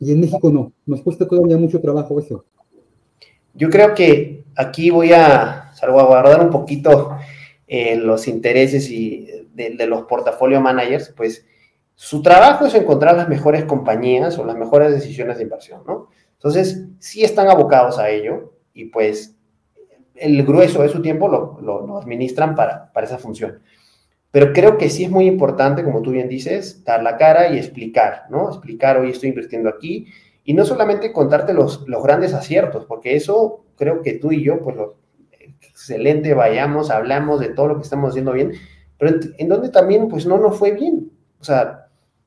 [0.00, 2.44] Y en México no, nos cuesta todavía mucho trabajo eso.
[3.54, 7.16] Yo creo que aquí voy a salvaguardar un poquito
[7.66, 11.46] eh, los intereses y de, los portafolio managers, pues
[11.94, 16.08] su trabajo es encontrar las mejores compañías o las mejores decisiones de inversión, ¿no?
[16.32, 19.36] Entonces, sí están abocados a ello y pues
[20.16, 23.60] el grueso de su tiempo lo, lo, lo administran para, para esa función.
[24.34, 27.56] Pero creo que sí es muy importante, como tú bien dices, dar la cara y
[27.56, 28.48] explicar, ¿no?
[28.48, 30.08] Explicar, hoy estoy invirtiendo aquí,
[30.42, 34.60] y no solamente contarte los, los grandes aciertos, porque eso creo que tú y yo,
[34.60, 34.96] pues lo,
[35.60, 38.54] excelente, vayamos, hablamos de todo lo que estamos haciendo bien,
[38.98, 41.12] pero en, donde también pues no nos fue bien.
[41.38, 41.86] O sea,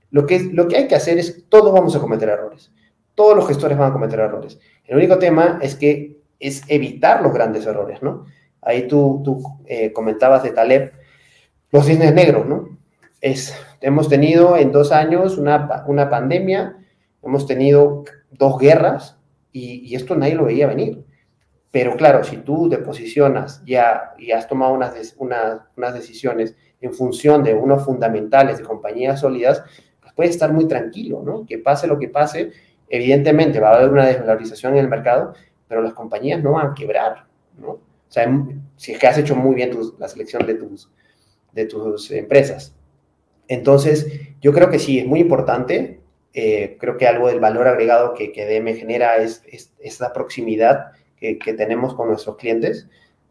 [0.10, 2.72] lo que, lo que hay que hacer es, todos vamos a cometer errores,
[3.16, 4.58] todos los gestores van a cometer errores.
[4.86, 8.28] El único tema es que es evitar los grandes errores, ¿no?
[8.62, 10.93] Ahí tú, tú eh, comentabas de Taleb,
[11.72, 12.78] los cisnes negros, ¿no?
[13.22, 16.78] Es, hemos tenido en dos años una, una pandemia,
[17.24, 19.18] hemos tenido dos guerras
[19.51, 21.03] y, y esto nadie lo veía venir.
[21.72, 27.43] Pero claro, si tú te posicionas ya y has tomado unas, unas decisiones en función
[27.43, 29.63] de unos fundamentales de compañías sólidas,
[30.01, 31.45] pues puedes estar muy tranquilo, ¿no?
[31.45, 32.51] Que pase lo que pase,
[32.89, 35.34] evidentemente va a haber una desvalorización en el mercado,
[35.68, 37.26] pero las compañías no van a quebrar,
[37.57, 37.70] ¿no?
[37.70, 38.26] O sea,
[38.78, 40.89] si es que has hecho muy bien la selección de tus,
[41.58, 42.76] de tus empresas.
[43.47, 44.08] Entonces,
[44.41, 45.99] yo creo que sí, es muy importante.
[46.34, 50.14] Eh, creo que algo del valor agregado que, que DM genera es, es, es la
[50.14, 52.88] proximidad que, tenemos con nuestros clientes,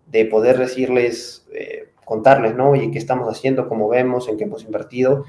[0.07, 2.71] de poder decirles, eh, contarles, ¿no?
[2.71, 3.69] Oye, ¿qué estamos haciendo?
[3.69, 4.29] ¿Cómo vemos?
[4.29, 5.25] ¿En qué hemos invertido?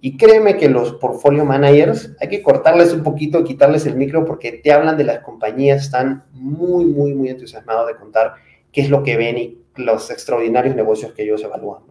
[0.00, 4.52] Y créeme que los portfolio managers hay que cortarles un poquito, quitarles el micro porque
[4.52, 8.34] te hablan de las compañías, están muy, muy, muy entusiasmados de contar
[8.70, 11.82] qué es lo que ven y los extraordinarios negocios que ellos evalúan.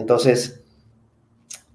[0.00, 0.64] Entonces,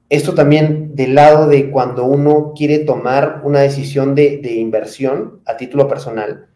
[0.10, 5.88] esto también del lado de cuando uno quiere tomar una decisión de, inversión a título
[5.88, 6.48] personal,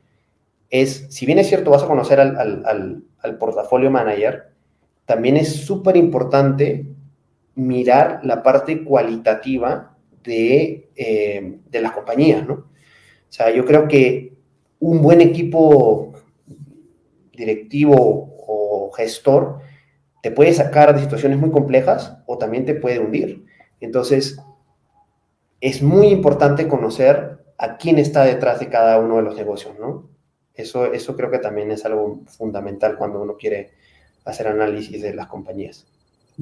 [0.72, 3.04] es, si bien es cierto, vas a conocer al,
[3.40, 4.50] portafolio manager,
[5.06, 6.88] también es súper importante
[7.54, 12.54] mirar la parte cualitativa de, eh, de las compañías, ¿no?
[12.54, 14.34] O sea, yo creo que
[14.80, 16.14] un buen equipo
[17.34, 19.69] directivo o gestor
[20.22, 23.46] te puede sacar de situaciones muy complejas o también te puede hundir.
[23.80, 24.38] Entonces,
[25.62, 30.10] es muy importante conocer a quién está detrás de cada uno de los negocios, ¿no?
[30.54, 33.72] Eso, eso creo que también es algo fundamental cuando uno quiere
[34.26, 35.86] hacer análisis de las compañías.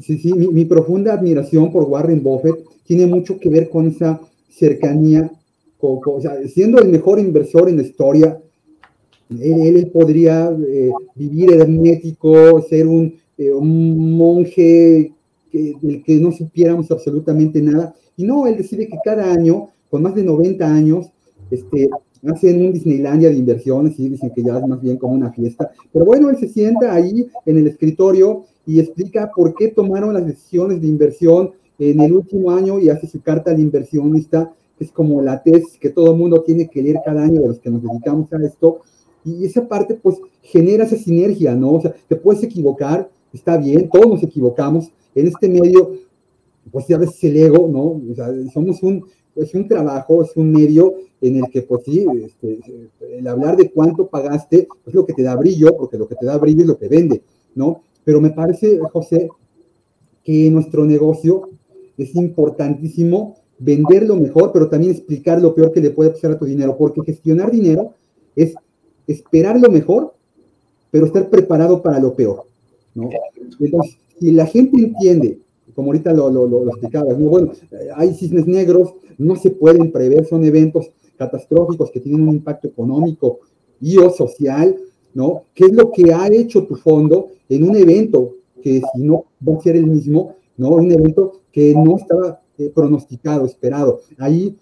[0.02, 4.20] Sí, sí, mi, profunda admiración por Warren Buffett tiene mucho que ver con esa
[4.50, 5.32] cercanía,
[5.80, 8.40] o sea, siendo el mejor inversor en la historia,
[9.30, 15.14] él, podría eh, vivir hermético, ser un, eh, un monje
[15.52, 17.94] que, del que no supiéramos absolutamente nada.
[18.16, 21.12] Y no, él decide que cada año, con más de 90 años,
[21.52, 21.90] este,
[22.28, 25.72] hacen un Disneylandia de inversiones y dicen que ya es más bien como una fiesta.
[25.92, 30.26] Pero bueno, él se sienta ahí en el escritorio y explica por qué tomaron las
[30.26, 35.22] decisiones de inversión en el último año y hace su carta al inversionista, es como
[35.22, 37.82] la tesis que todo el mundo tiene que leer cada año de los que nos
[37.82, 38.82] dedicamos a esto.
[39.24, 41.74] Y esa parte pues genera esa sinergia, ¿no?
[41.74, 44.92] O sea, te puedes equivocar, está bien, todos nos equivocamos.
[45.16, 45.92] En este medio,
[46.72, 48.12] pues ya veces el ego, ¿no?
[48.12, 49.06] O sea, somos un,
[49.36, 52.60] es un trabajo, es un medio en el que, pues sí, este,
[53.18, 56.26] el hablar de cuánto pagaste es lo que te da brillo, porque lo que te
[56.26, 57.22] da brillo es lo que vende,
[57.56, 57.82] ¿no?
[58.04, 59.30] Pero me parece, José,
[60.24, 61.50] que nuestro negocio
[61.98, 66.38] es importantísimo vender lo mejor, pero también explicar lo peor que le puede pasar a
[66.38, 67.94] tu dinero, porque gestionar dinero
[68.36, 68.54] es
[69.08, 70.14] esperar lo mejor,
[70.92, 72.44] pero estar preparado para lo peor,
[72.98, 73.10] ¿no?
[73.60, 75.40] Entonces, si la gente entiende,
[75.76, 77.30] como ahorita lo, lo, lo explicabas, ¿no?
[77.30, 77.52] bueno,
[77.96, 83.40] hay cisnes negros, no se pueden prever, son eventos catastróficos que tienen un impacto económico
[83.80, 84.76] y o social,
[85.14, 85.44] ¿no?
[85.54, 89.56] ¿Qué es lo que ha hecho tu fondo en un evento que si no va
[89.56, 90.70] a ser el mismo, ¿no?
[90.70, 94.02] Un evento que no estaba eh, pronosticado, esperado.
[94.18, 94.56] Ahí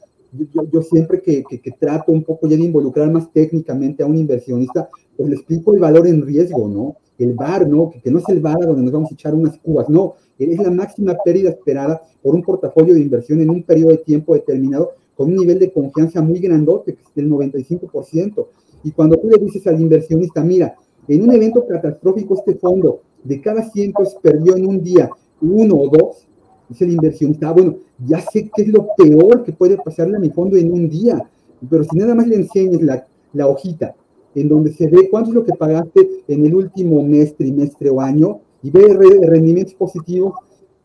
[0.71, 4.89] yo, siempre que, que, trato un poco ya de involucrar más técnicamente a un inversionista,
[5.15, 6.97] pues le explico el valor en riesgo, ¿no?
[7.17, 7.91] El bar, ¿no?
[8.03, 10.71] Que, no es el bar donde nos vamos a echar unas cubas, no, es la
[10.71, 15.29] máxima pérdida esperada por un portafolio de inversión en un periodo de tiempo determinado con
[15.29, 18.47] un nivel de confianza muy grandote, que es del 95%.
[18.83, 20.75] Y cuando tú le dices al inversionista, mira,
[21.07, 25.09] en un evento catastrófico este fondo de cada 100 pues, perdió en un día
[25.41, 26.27] uno o dos,
[26.67, 30.19] dice el inversionista, ah, bueno, ya sé qué es lo peor que puede pasarle a
[30.19, 31.23] mi fondo en un día,
[31.69, 33.95] pero si nada más le enseñas la, la hojita
[34.35, 38.01] en donde se ve cuánto es lo que pagaste en el último mes, trimestre o
[38.01, 38.85] año y ve
[39.21, 40.33] rendimientos positivos,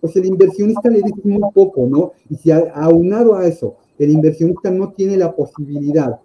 [0.01, 2.13] pues el inversionista le dice muy poco, ¿no?
[2.31, 6.21] Y si aunado a eso el inversionista no tiene la posibilidad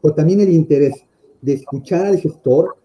[0.00, 1.04] o también el interés
[1.42, 2.76] de escuchar al gestor,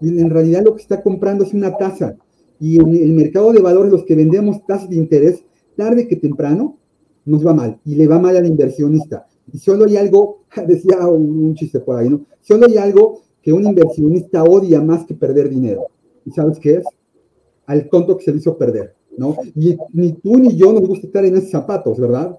[0.00, 2.16] en realidad lo que está comprando es una tasa.
[2.60, 5.44] Y en el mercado de valores, los que vendemos tasas de interés,
[5.76, 6.78] tarde que temprano,
[7.24, 7.78] nos va mal.
[7.84, 9.26] Y le va mal al inversionista.
[9.52, 12.22] Y solo hay algo, decía un, chiste por ahí, ¿no?
[12.40, 15.86] Solo hay algo que un inversionista odia más que perder dinero.
[16.24, 16.84] ¿Y sabes qué es?
[17.66, 19.36] Al tonto que se le hizo perder, ¿no?
[19.54, 22.38] Y ni tú ni yo nos gusta estar en esos zapatos, ¿verdad?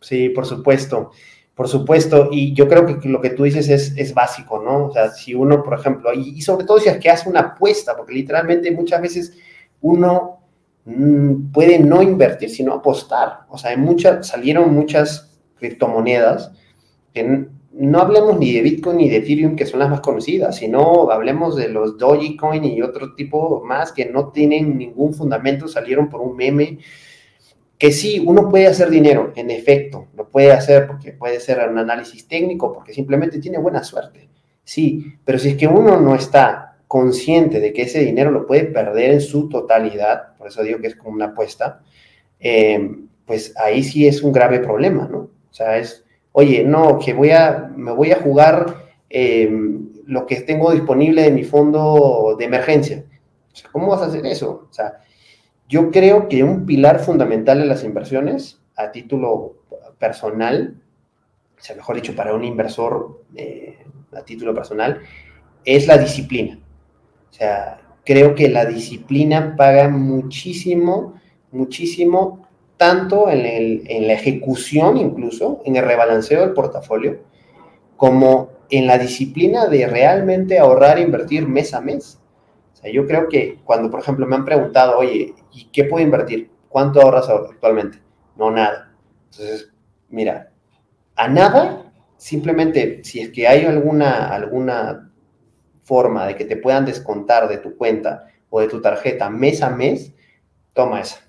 [0.00, 1.10] Sí, por supuesto.
[1.54, 4.86] Por supuesto, y yo creo que lo que tú dices es, es básico, ¿no?
[4.86, 7.96] O sea, si uno, por ejemplo, y, sobre todo si es que hace una apuesta,
[7.96, 9.36] porque literalmente muchas veces
[9.80, 10.38] uno
[10.84, 13.40] mm, puede no invertir, sino apostar.
[13.48, 15.27] O sea, muchas, salieron muchas
[15.58, 16.52] criptomonedas
[17.72, 21.56] no hablemos ni de Bitcoin ni de Ethereum, que son las más conocidas, sino hablemos
[21.56, 26.36] de los Dogecoin y otro tipo más que no tienen ningún fundamento, salieron por un
[26.36, 26.78] meme.
[27.78, 31.78] Que sí, uno puede hacer dinero, en efecto, lo puede hacer porque puede ser un
[31.78, 34.28] análisis técnico, porque simplemente tiene buena suerte.
[34.64, 38.64] Sí, pero si es que uno no está consciente de que ese dinero lo puede
[38.64, 41.82] perder en su totalidad, por eso digo que es como una apuesta,
[42.40, 45.37] eh, pues ahí sí es un grave problema, ¿no?
[45.50, 48.76] O sea, es, oye, no, que voy a, me voy a jugar
[49.08, 53.04] em, lo que tengo disponible de mi fondo de emergencia.
[53.72, 54.68] ¿Cómo vas a hacer eso?
[54.70, 55.00] O sea,
[55.68, 59.56] yo creo que un pilar fundamental en las inversiones, a título
[59.98, 60.80] personal,
[61.58, 63.78] o sea, mejor dicho, para un inversor eh,
[64.12, 65.00] a título personal,
[65.64, 66.58] es la disciplina.
[67.30, 71.20] O sea, creo que la disciplina paga muchísimo,
[71.50, 72.47] muchísimo
[72.78, 77.18] tanto en, la ejecución incluso, en el rebalanceo del portafolio,
[77.96, 82.20] como en la disciplina de realmente ahorrar e invertir mes a mes.
[82.72, 86.04] O sea, yo creo que cuando, por ejemplo, me han preguntado, oye, ¿y qué puedo
[86.04, 86.50] invertir?
[86.68, 87.98] ¿Cuánto ahorras actualmente?
[88.36, 88.94] No, nada.
[89.32, 89.72] Entonces,
[90.08, 90.52] mira,
[91.16, 95.10] a nada, simplemente si es que hay alguna, alguna
[95.82, 99.70] forma de que te puedan descontar de tu cuenta o de tu tarjeta mes a
[99.70, 100.14] mes,
[100.74, 101.27] toma esa.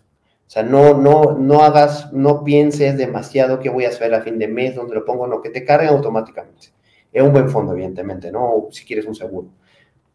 [0.50, 4.39] O sea, no, no, no hagas, no pienses demasiado qué voy a hacer a fin
[4.39, 6.70] de mes, dónde lo pongo, no, que te carguen automáticamente.
[7.14, 8.68] Es un buen fondo, evidentemente, ¿no?
[8.72, 9.50] Si quieres un seguro.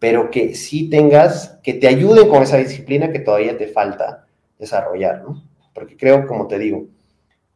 [0.01, 4.27] Pero que sí tengas, que te ayuden con esa disciplina que todavía te falta
[4.59, 5.41] desarrollar, ¿no?
[5.73, 6.89] Porque creo, como te digo,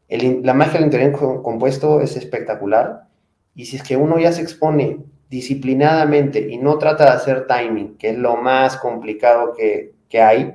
[0.08, 3.08] la magia del interés compuesto es espectacular.
[3.56, 4.98] Y si es que uno ya se expone
[5.28, 10.54] disciplinadamente y no trata de hacer timing, que es lo más complicado que, que hay,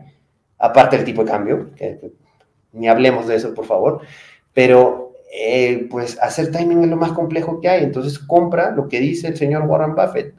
[0.57, 1.69] aparte del tipo de cambio,
[2.71, 4.01] ni hablemos de eso, por favor,
[4.53, 8.99] pero eh, pues hacer timing es lo más complejo que hay, entonces compra lo que
[8.99, 10.35] dice el señor Warren Buffett,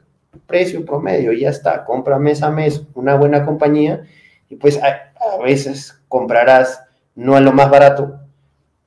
[0.47, 4.05] precio promedio, y ya está, compra mes a mes una buena compañía,
[4.49, 5.11] y pues a,
[5.43, 6.81] veces comprarás
[7.15, 8.19] no a lo más barato,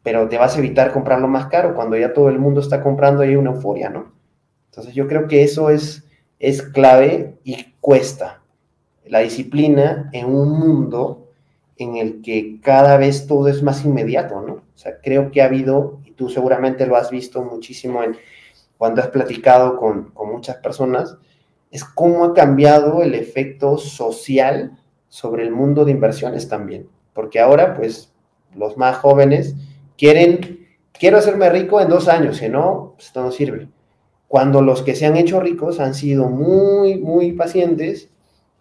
[0.03, 2.83] pero te vas a evitar comprar lo más caro cuando ya todo el mundo está
[2.83, 4.13] comprando y hay una euforia, ¿no?
[4.71, 6.05] Entonces yo creo que eso es,
[6.39, 8.38] es clave y cuesta.
[9.09, 11.29] La disciplina en un mundo
[11.77, 14.55] en el que cada vez todo es más inmediato, ¿no?
[14.55, 18.17] O sea, creo que ha habido, y tú seguramente lo has visto muchísimo en,
[18.77, 21.17] cuando has platicado con, con muchas personas,
[21.71, 24.79] es cómo ha cambiado el efecto social
[25.09, 26.89] sobre el mundo de inversiones también.
[27.13, 28.13] Porque ahora, pues,
[28.55, 29.55] los más jóvenes
[29.97, 33.69] quieren, quiero hacerme rico en dos años, si no, pues, esto no sirve.
[34.29, 38.11] Cuando los que se han hecho ricos han sido muy, muy pacientes,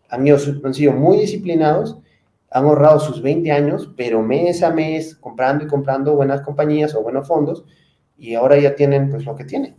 [0.10, 1.98] han, han sido muy disciplinados
[2.50, 7.04] han ahorrado sus 20 años, pero mes a mes comprando y comprando buenas compañías o
[7.04, 7.66] buenos fondos
[8.18, 9.76] y ahora ya tienen pues lo que tienen.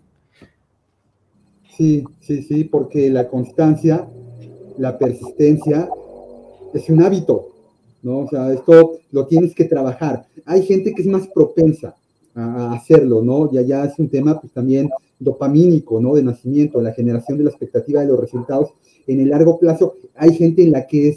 [1.76, 4.07] Sí, sí, sí, porque la constancia,
[4.76, 5.89] la persistencia
[6.74, 7.49] es un hábito,
[8.03, 8.20] ¿no?
[8.20, 10.26] O sea, esto lo tienes que trabajar.
[10.45, 11.95] Hay gente que es más propensa
[12.39, 13.49] a hacerlo, ¿no?
[13.53, 16.14] Y allá es un tema pues también dopamínico, ¿no?
[16.14, 18.74] De nacimiento, la generación de la expectativa de los resultados
[19.07, 19.95] en el largo plazo.
[20.14, 21.16] Hay gente en la que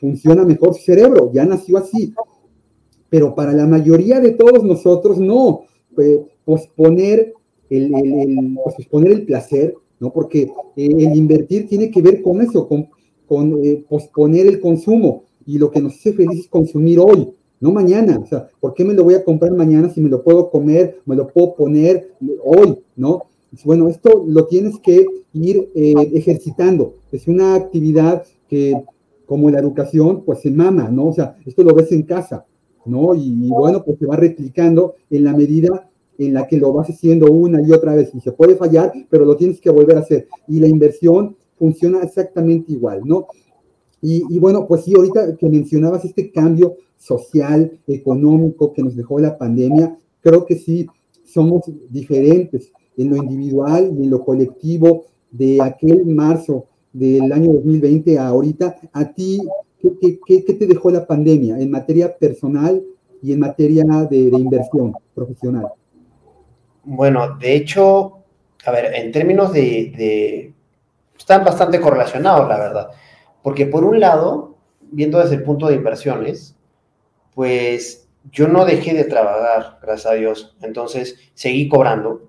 [0.00, 2.14] funciona mejor su cerebro, ya nació así.
[3.08, 5.62] Pero para la mayoría de todos nosotros, no.
[6.44, 7.32] posponer,
[7.70, 10.12] el, posponer el placer, ¿no?
[10.12, 12.88] Porque el invertir tiene que ver con eso, con,
[13.26, 15.24] con eh, posponer el consumo.
[15.46, 18.18] Y lo que nos hace feliz es consumir hoy, no mañana.
[18.18, 21.00] O sea, ¿por qué me lo voy a comprar mañana si me lo puedo comer,
[21.06, 22.12] me lo puedo poner
[22.44, 23.24] hoy, ¿no?
[23.64, 26.94] Bueno, esto lo tienes que ir eh, ejercitando.
[27.12, 28.74] Es una actividad que
[29.26, 31.08] como la educación, pues se mama, ¿no?
[31.08, 32.46] O sea, esto lo ves en casa,
[32.86, 33.14] ¿no?
[33.14, 37.30] Y, bueno, pues se va replicando en la medida en la que lo vas haciendo
[37.30, 38.10] una y otra vez.
[38.14, 40.28] Y se puede fallar, pero lo tienes que volver a hacer.
[40.46, 43.26] Y la inversión funciona exactamente igual, ¿no?
[44.00, 49.18] Y, y, bueno, pues sí, ahorita que mencionabas este cambio social, económico que nos dejó
[49.18, 50.86] la pandemia, creo que sí
[51.24, 58.18] somos diferentes en lo individual y en lo colectivo de aquel marzo del año 2020
[58.18, 59.40] a ahorita, a ti,
[59.80, 62.82] ¿qué, te dejó la pandemia en materia personal
[63.22, 65.66] y en materia de, inversión profesional?
[66.84, 68.18] Bueno, de hecho,
[68.64, 70.52] a ver, en términos de,
[71.16, 72.88] están bastante correlacionados, la verdad.
[73.42, 74.56] Porque por un lado,
[74.90, 76.56] viendo desde el punto de inversiones,
[77.38, 80.56] pues yo no dejé de trabajar, gracias a Dios.
[80.60, 82.28] Entonces, seguí cobrando.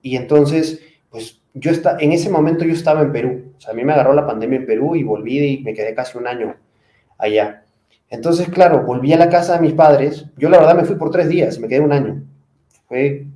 [0.00, 0.80] Y entonces,
[1.10, 3.52] pues yo está, en ese momento yo estaba en Perú.
[3.56, 5.92] O sea, a mí me agarró la pandemia en Perú y volví y me quedé
[5.92, 6.54] casi un año
[7.18, 7.64] allá.
[8.08, 10.26] Entonces, claro, volví a la casa de mis padres.
[10.36, 12.22] Yo la verdad me fui por tres días, me quedé un año.
[12.86, 13.26] Fue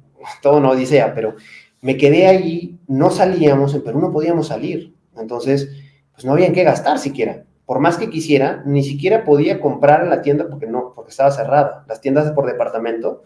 [0.41, 1.35] todo una odisea, pero
[1.81, 4.95] me quedé allí, no salíamos, en Perú no podíamos salir.
[5.17, 5.69] Entonces,
[6.13, 10.03] pues no había en qué gastar siquiera por más que quisiera, ni siquiera podía comprar
[10.03, 11.85] en la tienda porque no, porque estaba cerrada.
[11.87, 13.25] Las tiendas por departamento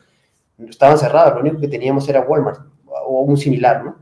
[0.58, 3.98] estaban cerradas, lo único que teníamos era Walmart o un similar, ¿no?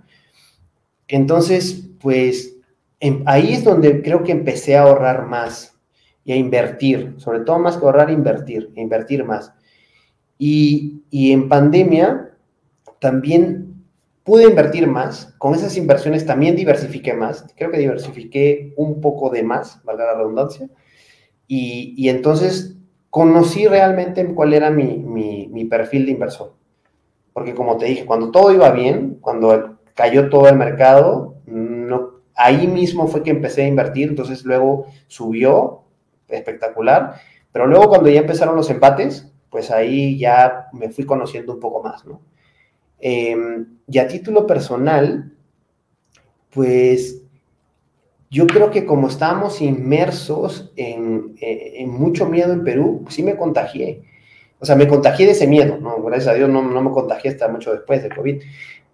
[1.09, 2.57] Entonces, pues
[3.01, 5.79] em, ahí es donde creo que empecé a ahorrar más
[6.25, 9.53] y a invertir, sobre todo más que ahorrar, invertir, invertir más.
[10.39, 12.31] Y, y en pandemia
[12.99, 13.70] también
[14.31, 19.43] pude invertir más, con esas inversiones también diversifiqué más, creo que diversifiqué un poco de
[19.43, 20.69] más, valga la redundancia,
[21.49, 22.77] y, entonces
[23.11, 26.53] conocí realmente cuál era mi, mi, perfil de inversor.
[27.33, 31.35] Porque como te dije, cuando todo iba bien, cuando cayó todo el mercado,
[32.37, 35.81] ahí mismo fue que empecé a invertir, entonces luego subió,
[36.29, 37.17] espectacular,
[37.51, 41.83] pero luego cuando ya empezaron los empates, pues ahí ya me fui conociendo un poco
[41.83, 42.21] más, ¿no?
[43.01, 45.33] Em, y a título personal,
[46.51, 47.23] pues
[48.31, 51.35] yo creo que como estábamos inmersos en,
[51.89, 54.03] mucho miedo en Perú, pues sí me contagié.
[54.61, 56.03] O sea, me contagié de ese miedo, ¿no?
[56.03, 58.43] Gracias a Dios no, no me contagié hasta mucho después del COVID.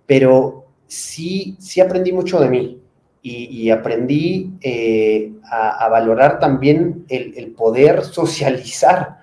[0.07, 2.81] Pero sí, sí aprendí mucho de mí
[3.23, 9.19] y, aprendí eh, a, valorar también el, el, poder socializar.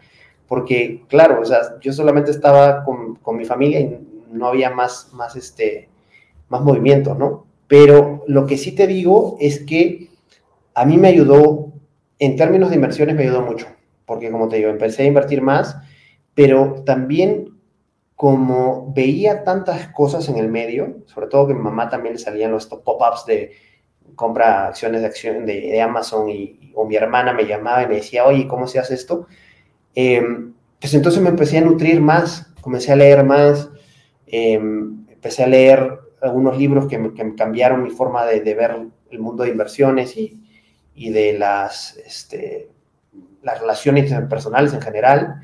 [0.45, 3.97] Porque, claro, o sea, yo solamente estaba con, con mi familia y
[4.33, 5.89] no había más, más, este,
[6.49, 7.45] más movimiento, ¿no?
[7.67, 10.09] Pero lo que sí te digo es que
[10.75, 11.71] a mí me ayudó,
[12.19, 13.67] en términos de inversiones me ayudó mucho,
[14.05, 15.77] porque como te digo, empecé a invertir más,
[16.33, 17.53] pero también
[18.15, 22.51] como veía tantas cosas en el medio, sobre todo que mi mamá también le salían
[22.51, 23.51] los pop-ups de
[24.15, 28.25] compra acciones de acción de, Amazon y, o mi hermana me llamaba y me decía,
[28.25, 29.27] oye, ¿cómo se hace esto?
[29.95, 33.69] Em, pues entonces me empecé a nutrir más, comencé a leer más,
[34.35, 38.75] Em, empecé a leer algunos libros que me, cambiaron mi forma de, ver
[39.11, 42.71] el mundo de inversiones y, de las, este,
[43.43, 45.35] las relaciones personales en general.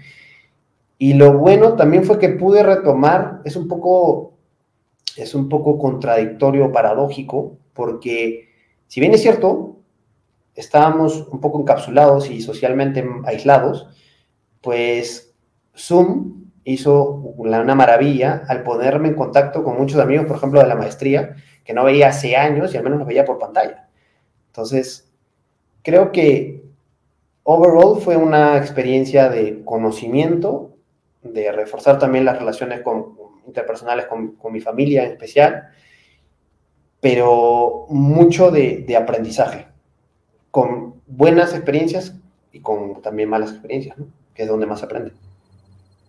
[0.97, 4.33] Y lo bueno también fue que pude retomar, es un poco,
[5.15, 8.49] es un poco contradictorio, paradójico, porque
[8.87, 9.77] si bien es cierto,
[10.55, 13.87] estábamos un poco encapsulados y socialmente aislados,
[14.61, 15.31] pues
[15.77, 20.75] Zoom hizo una maravilla al ponerme en contacto con muchos amigos, por ejemplo, de la
[20.75, 23.87] maestría, que no veía hace años y al menos los veía por pantalla.
[24.47, 25.11] Entonces,
[25.83, 26.63] creo que
[27.43, 30.75] overall fue una experiencia de conocimiento,
[31.23, 32.81] de reforzar también las relaciones
[33.47, 35.69] interpersonales con, mi familia en especial,
[37.01, 39.67] pero mucho de, aprendizaje,
[40.51, 42.15] con buenas experiencias
[42.51, 43.97] y con también malas experiencias,
[44.35, 45.13] que es donde más aprende.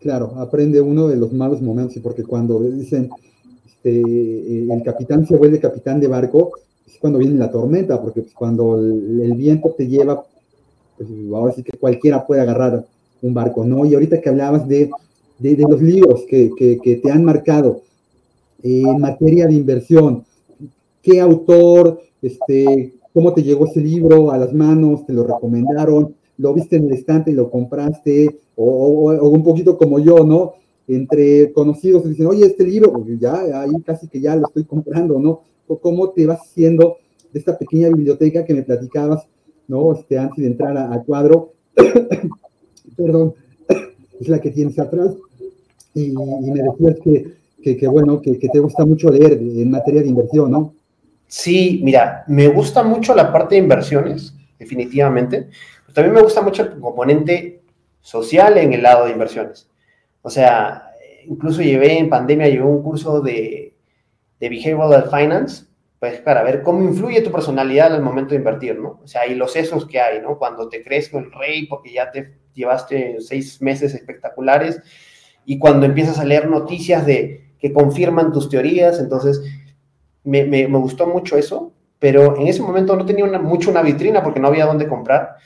[0.00, 3.10] Claro, aprende uno de los malos momentos, porque cuando dicen
[3.66, 6.52] este, eh, el capitán se vuelve capitán de barco,
[6.86, 10.24] es cuando viene la tormenta, porque pues, cuando el, viento te lleva,
[10.96, 12.86] pues ahora sí que cualquiera puede agarrar
[13.20, 13.84] un barco, ¿no?
[13.84, 14.90] Y ahorita que hablabas de,
[15.38, 17.82] de, los libros que, que, te han marcado
[18.62, 20.24] eh, en materia de inversión,
[21.02, 26.54] ¿qué autor, este, cómo te llegó ese libro a las manos, te lo recomendaron, lo
[26.54, 30.54] viste en el estante y lo compraste, o, un poquito como yo, ¿no?
[30.86, 35.18] Entre conocidos dicen, oye, este libro, pues ya ahí casi que ya lo estoy comprando,
[35.18, 35.42] ¿no?
[35.66, 36.96] O cómo te vas haciendo
[37.32, 39.24] de esta pequeña biblioteca que me platicabas,
[39.68, 39.92] ¿no?
[39.92, 41.52] Este, antes de entrar al cuadro,
[42.96, 43.34] perdón,
[44.20, 45.14] es la que tienes atrás,
[45.94, 47.00] y, me decías
[47.62, 50.74] que, que, bueno, que, que, te gusta mucho leer en materia de inversión, ¿no?
[51.26, 55.48] Sí, mira, me gusta mucho la parte de inversiones, definitivamente.
[55.94, 57.59] también me gusta mucho el componente
[58.00, 59.70] social en el lado de inversiones.
[60.22, 60.90] O sea,
[61.26, 63.74] incluso llevé en pandemia, llevé un curso de,
[64.38, 65.66] de Behavioral Finance,
[65.98, 69.00] pues para ver cómo influye tu personalidad al momento de invertir, ¿no?
[69.04, 70.38] O sea, y los sesos que hay, ¿no?
[70.38, 74.80] Cuando te crees el rey porque ya te llevaste seis meses espectaculares
[75.44, 79.42] y cuando empiezas a leer noticias de que confirman tus teorías, entonces
[80.24, 84.40] me, me, gustó mucho eso, pero en ese momento no tenía mucho una vitrina porque
[84.40, 85.36] no había dónde comprar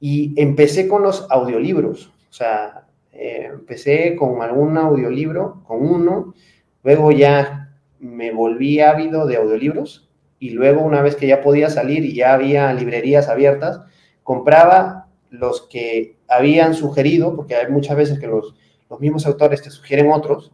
[0.00, 6.34] y empecé con los audiolibros, o sea, eh, empecé con algún audiolibro, con uno,
[6.82, 12.04] luego ya me volví ávido de audiolibros y luego una vez que ya podía salir
[12.04, 13.80] y ya había librerías abiertas,
[14.22, 18.54] compraba los que habían sugerido, porque hay muchas veces que los,
[18.90, 20.52] los mismos autores te sugieren otros.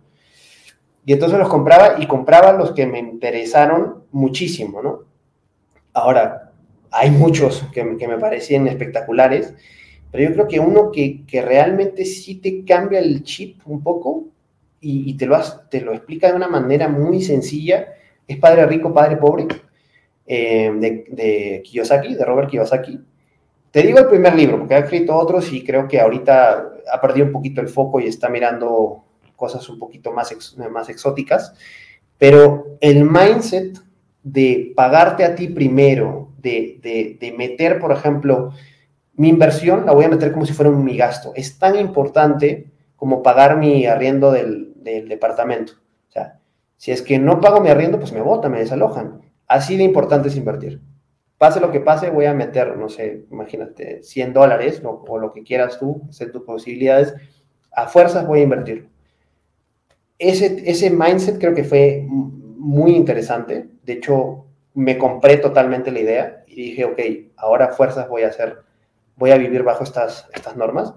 [1.05, 5.01] Y entonces los compraba y compraba los que me interesaron muchísimo, ¿no?
[5.93, 6.50] Ahora,
[6.91, 9.55] hay muchos que, me parecían espectaculares,
[10.11, 14.29] pero yo creo que uno que, realmente sí te cambia el chip un poco
[14.81, 15.39] y, te, lo
[15.71, 17.89] te lo explica de una manera muy sencilla
[18.27, 19.47] es Padre Rico, Padre Pobre,
[20.25, 23.01] eh, de, de, Kiyosaki, de Robert Kiyosaki.
[23.73, 27.27] Te digo el primer libro, porque ha escrito otros y creo que ahorita ha perdido
[27.27, 29.05] un poquito el foco y está mirando
[29.37, 31.55] cosas un poquito más, más exóticas,
[32.19, 33.79] pero el mindset
[34.23, 38.53] de pagarte a ti primero, de, de, meter, por ejemplo,
[39.15, 42.71] mi inversión, la voy a meter como si fuera un mi gasto, es tan importante
[42.97, 45.75] como pagar mi arriendo del, del departamento.
[46.09, 46.39] O sea,
[46.77, 49.21] si es que no pago mi arriendo, pues me botan, me desalojan.
[49.47, 50.81] Así de importante es invertir
[51.41, 55.43] pase lo que pase, voy a meter, no sé, imagínate, 100 dólares o lo que
[55.43, 57.15] quieras tú, sé tus posibilidades,
[57.73, 58.91] a fuerzas voy a invertir.
[60.19, 63.71] Ese, ese mindset creo que fue muy interesante.
[63.83, 67.01] De hecho, me compré totalmente la idea y dije, ok,
[67.37, 68.63] ahora fuerzas voy a hacer,
[69.17, 70.95] voy a vivir bajo estas, estas normas.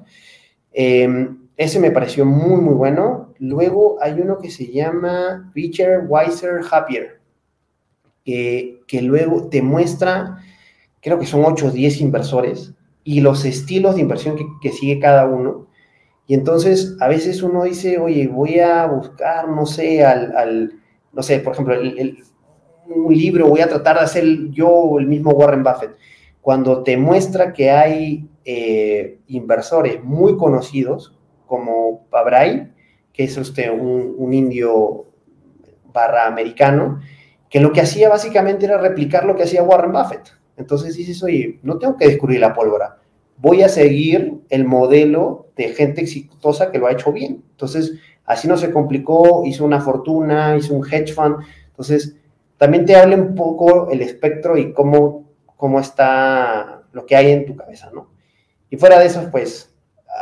[0.72, 3.34] Em, ese me pareció muy, muy bueno.
[3.40, 7.24] Luego hay uno que se llama Richer, Wiser, Happier
[8.24, 10.40] que, luego te muestra,
[11.02, 15.26] creo que son 8 o 10 inversores y los estilos de inversión que, sigue cada
[15.26, 15.68] uno.
[16.26, 20.74] Y entonces a veces uno dice, oye, voy a buscar, no sé, al,
[21.12, 21.76] no sé, por ejemplo,
[22.88, 25.96] un libro, voy a tratar de hacer yo el mismo Warren Buffett.
[26.42, 32.72] Cuando te muestra que hay eh, inversores muy conocidos, como Pabrai,
[33.14, 35.06] que es usted un, un indio
[35.94, 37.00] barra americano,
[37.50, 40.34] que lo que hacía básicamente era replicar lo que hacía Warren Buffett.
[40.58, 42.98] Entonces dices, oye, no tengo que descubrir la pólvora,
[43.38, 47.44] voy a seguir el modelo de gente exitosa que lo ha hecho bien.
[47.52, 47.94] Entonces,
[48.26, 51.38] así no se complicó, hizo una fortuna, hizo un hedge fund.
[51.68, 52.16] Entonces,
[52.58, 57.46] también te habla un poco el espectro y cómo, cómo está lo que hay en
[57.46, 58.12] tu cabeza, ¿no?
[58.70, 59.74] Y fuera de eso, pues,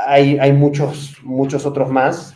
[0.05, 2.35] hay, hay muchos, muchos otros más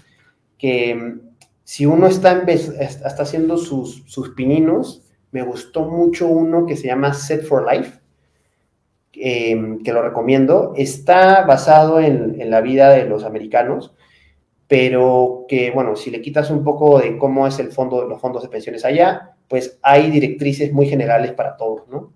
[0.58, 1.16] que
[1.64, 7.14] si uno está, está haciendo sus, sus, pininos, me gustó mucho uno que se llama
[7.14, 8.00] Set for Life,
[9.14, 10.74] em, que lo recomiendo.
[10.78, 13.96] Está basado en, en, la vida de los americanos,
[14.68, 18.44] pero que, bueno, si le quitas un poco de cómo es el fondo, los fondos
[18.44, 22.14] de pensiones allá, pues hay directrices muy generales para todos, ¿no?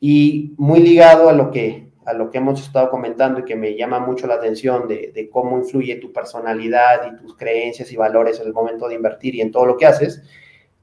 [0.00, 3.76] Y muy ligado a lo que a lo que hemos estado comentando y que me
[3.76, 8.46] llama mucho la atención de, cómo influye tu personalidad y tus creencias y valores en
[8.46, 10.22] el momento de invertir y en todo lo que haces,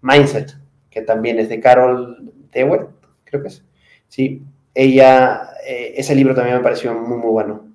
[0.02, 0.52] Mindset,
[0.90, 2.82] que también es de Carol Dewey,
[3.24, 3.64] creo que es.
[4.10, 4.44] Sí,
[4.74, 7.74] ella, eh, ese libro también me pareció muy, muy bueno.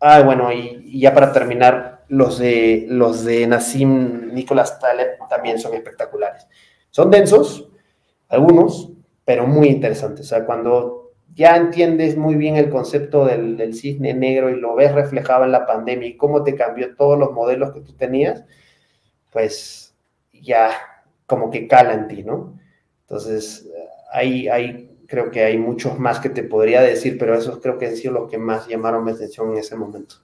[0.00, 5.74] Ah, bueno, y, ya para terminar, los de, los de Nassim Nicholas Taleb también son
[5.74, 6.46] espectaculares.
[6.90, 7.68] Son densos,
[8.28, 8.92] algunos,
[9.24, 10.26] pero muy interesantes.
[10.26, 14.92] O sea, cuando ya entiendes muy bien el concepto del, cisne negro y lo ves
[14.92, 18.44] reflejado en la pandemia y cómo te cambió todos los modelos que tú tenías,
[19.32, 19.94] pues
[20.32, 20.70] ya
[21.26, 22.58] como que cala en ti, ¿no?
[23.02, 23.68] Entonces,
[24.10, 27.86] hay, hay, creo que hay muchos más que te podría decir, pero esos creo que
[27.86, 30.16] han sido los que más llamaron mi atención en ese momento.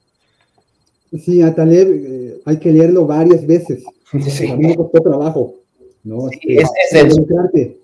[1.12, 3.84] Sí, a Taleb eh, hay que leerlo varias veces.
[4.28, 4.48] Sí.
[4.48, 5.54] A mí me costó trabajo,
[6.04, 6.28] ¿no?
[6.28, 7.76] Sí, este, es, es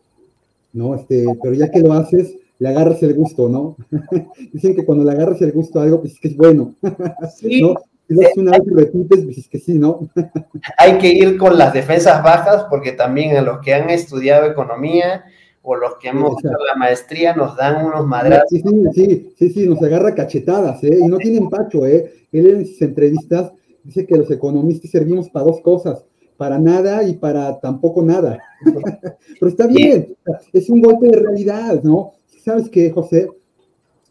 [0.72, 0.94] ¿no?
[0.94, 3.76] Este, pero ya que lo haces, le agarras el gusto, ¿no?
[4.52, 6.74] Dicen que cuando le agarras el gusto a algo, pues es que es bueno.
[7.36, 7.62] Sí.
[7.62, 7.74] ¿no?
[8.06, 10.08] Si lo haces una vez y repites, pues es que sí, ¿no?
[10.78, 15.24] Hay que ir con las defensas bajas, porque también a los que han estudiado economía
[15.62, 18.48] o los que hemos hecho la maestría nos dan unos madrazos.
[18.50, 18.62] Sí,
[18.94, 20.98] sí, sí, sí, nos agarra cachetadas, ¿eh?
[21.00, 22.12] Y no tiene empacho, ¿eh?
[22.32, 23.52] Él en sus entrevistas
[23.84, 26.04] dice que los economistas servimos para dos cosas,
[26.40, 28.42] para nada y para tampoco nada.
[29.38, 30.16] Pero está bien,
[30.54, 32.14] es un golpe de realidad, ¿no?
[32.42, 33.28] ¿sabes qué, José?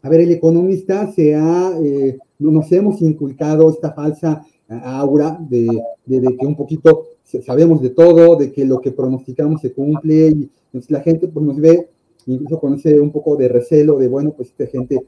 [0.02, 5.66] A ver, el economista se ha, eh, nos hemos inculcado esta falsa eh, aura de,
[6.06, 7.06] que un poquito
[7.44, 10.50] sabemos de todo, de que lo que pronosticamos se cumple y
[10.86, 11.88] la gente pues, nos ve
[12.26, 15.00] incluso con ese un poco de recelo de, bueno, pues esta gente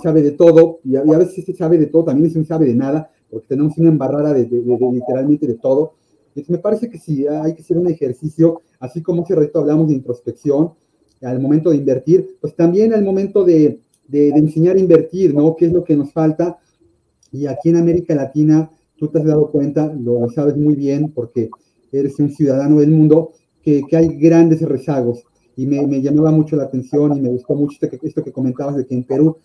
[0.00, 3.10] sabe de todo y a, veces este sabe de todo también un sabe de nada,
[3.28, 5.94] porque tenemos una embarrada de, literalmente de todo.
[6.34, 9.88] Entonces me parece que sí, hay que hacer un ejercicio, así como hace rato hablamos
[9.88, 10.72] de introspección,
[11.20, 13.80] al momento de invertir, pues también al momento de,
[14.10, 15.54] enseñar a invertir, ¿no?
[15.56, 16.58] ¿Qué es lo que nos falta?
[17.30, 21.50] Y aquí en América Latina, tú te has dado cuenta, lo sabes muy bien porque
[21.92, 25.24] eres un ciudadano del mundo, que, hay grandes rezagos.
[25.54, 28.76] Y me, llamaba mucho la atención y me gustó mucho esto que, esto que comentabas
[28.76, 29.36] de que en Perú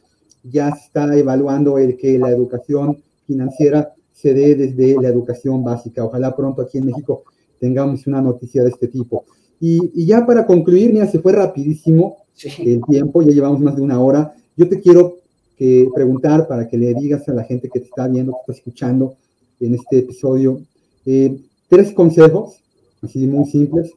[0.43, 6.03] ya se está evaluando el que la educación financiera se dé desde la educación básica.
[6.03, 7.23] Ojalá pronto aquí en México
[7.59, 9.25] tengamos una noticia de este tipo.
[9.59, 12.17] Y, ya para concluir, mira, se fue rapidísimo
[12.59, 14.33] el tiempo, ya llevamos más de una hora.
[14.55, 15.17] Yo te quiero
[15.55, 18.53] que preguntar para que le digas a la gente que te está viendo, que está
[18.53, 19.15] escuchando
[19.59, 20.61] en este episodio,
[21.05, 21.37] eh,
[21.67, 22.59] tres consejos,
[23.03, 23.91] así muy simples,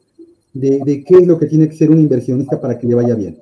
[0.53, 3.41] de, qué es lo que tiene que ser un inversionista para que le vaya bien.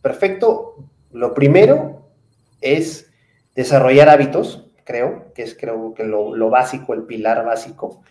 [0.00, 0.76] Perfecto.
[1.12, 2.02] Lo primero
[2.60, 3.06] es
[3.54, 8.02] desarrollar hábitos, creo, que es creo que lo, básico, el pilar básico.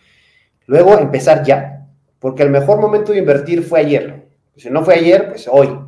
[0.66, 1.86] Luego empezar ya,
[2.18, 4.26] porque el mejor momento de invertir fue ayer.
[4.56, 5.78] Si no fue ayer, pues hoy.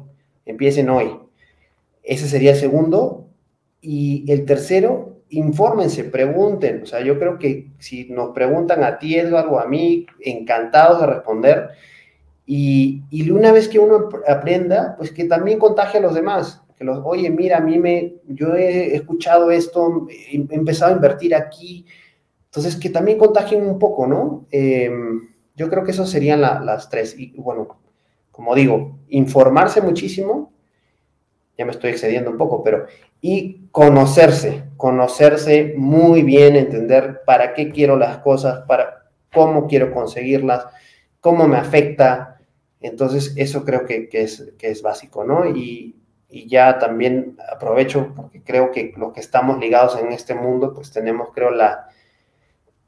[0.46, 1.18] Empiecen hoy.
[2.02, 3.28] Ese sería el segundo.
[3.80, 6.82] Y el tercero, infórmense, pregunten.
[6.82, 11.00] O sea, yo creo que si nos preguntan a ti, Edgar, o a mí, encantados
[11.00, 11.68] de responder.
[12.46, 16.63] Y, y, una vez que uno aprenda, pues que también contagie a los demás.
[16.76, 21.34] Que los, oye, mira, a mí me, yo he escuchado esto, he empezado a invertir
[21.34, 21.86] aquí.
[22.46, 24.46] Entonces, que también contagien un poco, ¿no?
[24.50, 27.16] Em, yo creo que esas serían las tres.
[27.18, 27.78] Y bueno,
[28.30, 30.52] como digo, informarse muchísimo,
[31.56, 32.86] ya me estoy excediendo un poco, pero
[33.20, 40.66] y conocerse, conocerse muy bien, entender para qué quiero las cosas, para cómo quiero conseguirlas,
[41.20, 42.38] cómo me afecta.
[42.80, 45.46] Entonces, eso creo que, es, que es básico, ¿no?
[45.48, 45.96] Y,
[46.34, 50.90] y, ya también aprovecho, porque creo que los que estamos ligados en este mundo, pues
[50.90, 51.88] tenemos, creo, la...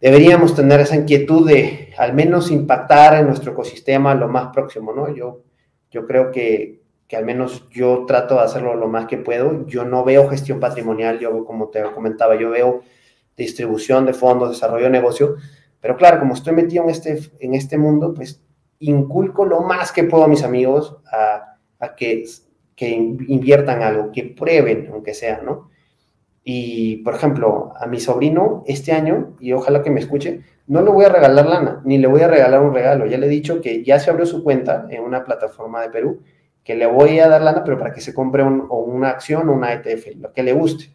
[0.00, 5.14] Deberíamos tener esa inquietud de al menos impactar en nuestro ecosistema lo más próximo, ¿no?
[5.14, 5.42] Yo,
[5.90, 9.66] yo creo que, que al menos yo trato de hacerlo lo más que puedo.
[9.66, 12.82] Yo no veo gestión patrimonial, yo como te comentaba, yo veo
[13.36, 15.36] distribución de fondos, desarrollo de negocio,
[15.80, 18.42] pero claro, como estoy metido en este, en este mundo, pues
[18.78, 22.24] inculco lo más que puedo a mis amigos a, a que,
[22.76, 25.70] que inviertan algo, que prueben, aunque sea, ¿no?
[26.44, 30.90] Y, por ejemplo, a mi sobrino este año, y ojalá que me escuche, no le
[30.90, 33.06] voy a regalar lana, ni le voy a regalar un regalo.
[33.06, 36.22] Ya le he dicho que ya se abrió su cuenta en una plataforma de Perú
[36.62, 39.72] que le voy a dar lana, pero para que se compre una acción o una
[39.72, 40.92] ETF, lo que le guste.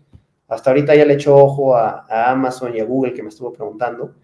[0.49, 4.15] Hasta ahorita ya le echo ojo a, Amazon y a Google que me estuvo preguntando.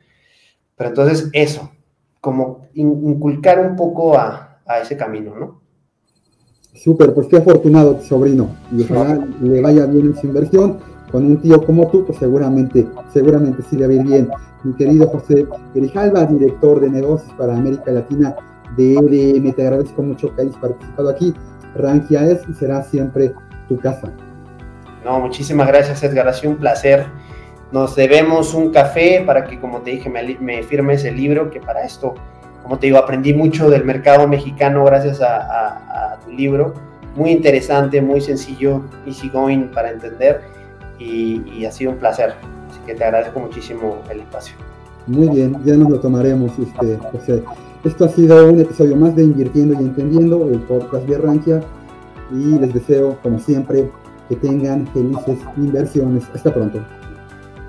[0.75, 1.71] Pero entonces eso,
[2.19, 5.61] como inculcar un poco a, ese camino, ¿no?
[6.83, 8.55] Súper, pues qué afortunado tu sobrino.
[8.71, 10.79] Y ojalá le vaya bien en su inversión.
[11.11, 14.29] Con un tío como tú, pues seguramente, seguramente sí le va a ir bien.
[14.63, 18.35] Mi querido José Grijalva, director de negocios para América Latina
[18.75, 19.53] de EDM.
[19.53, 21.33] Te agradezco mucho que hayas participado aquí.
[21.75, 23.33] Rankia es y será siempre
[23.67, 24.11] tu casa.
[25.03, 27.05] No, muchísimas gracias Edgar, ha sido un placer.
[27.71, 31.83] Nos debemos un café para que, como te dije, me, firmes el libro, que para
[31.83, 32.15] esto,
[32.67, 36.73] como te digo, aprendí mucho del mercado mexicano gracias a, tu libro.
[37.15, 40.41] Muy interesante, muy sencillo, easy going para entender
[40.99, 42.33] y, y ha sido un placer.
[42.69, 44.57] Así que te agradezco muchísimo el espacio.
[45.07, 47.41] Muy bien, ya nos lo tomaremos, este, José.
[47.85, 51.61] Esto ha sido un episodio más de Invirtiendo y Entendiendo, el podcast de Rankia,
[52.31, 53.89] y les deseo, como siempre,
[54.27, 56.25] que tengan felices inversiones.
[56.35, 56.81] Hasta pronto.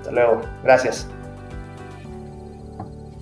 [0.01, 0.41] Hasta luego.
[0.61, 1.07] Gracias.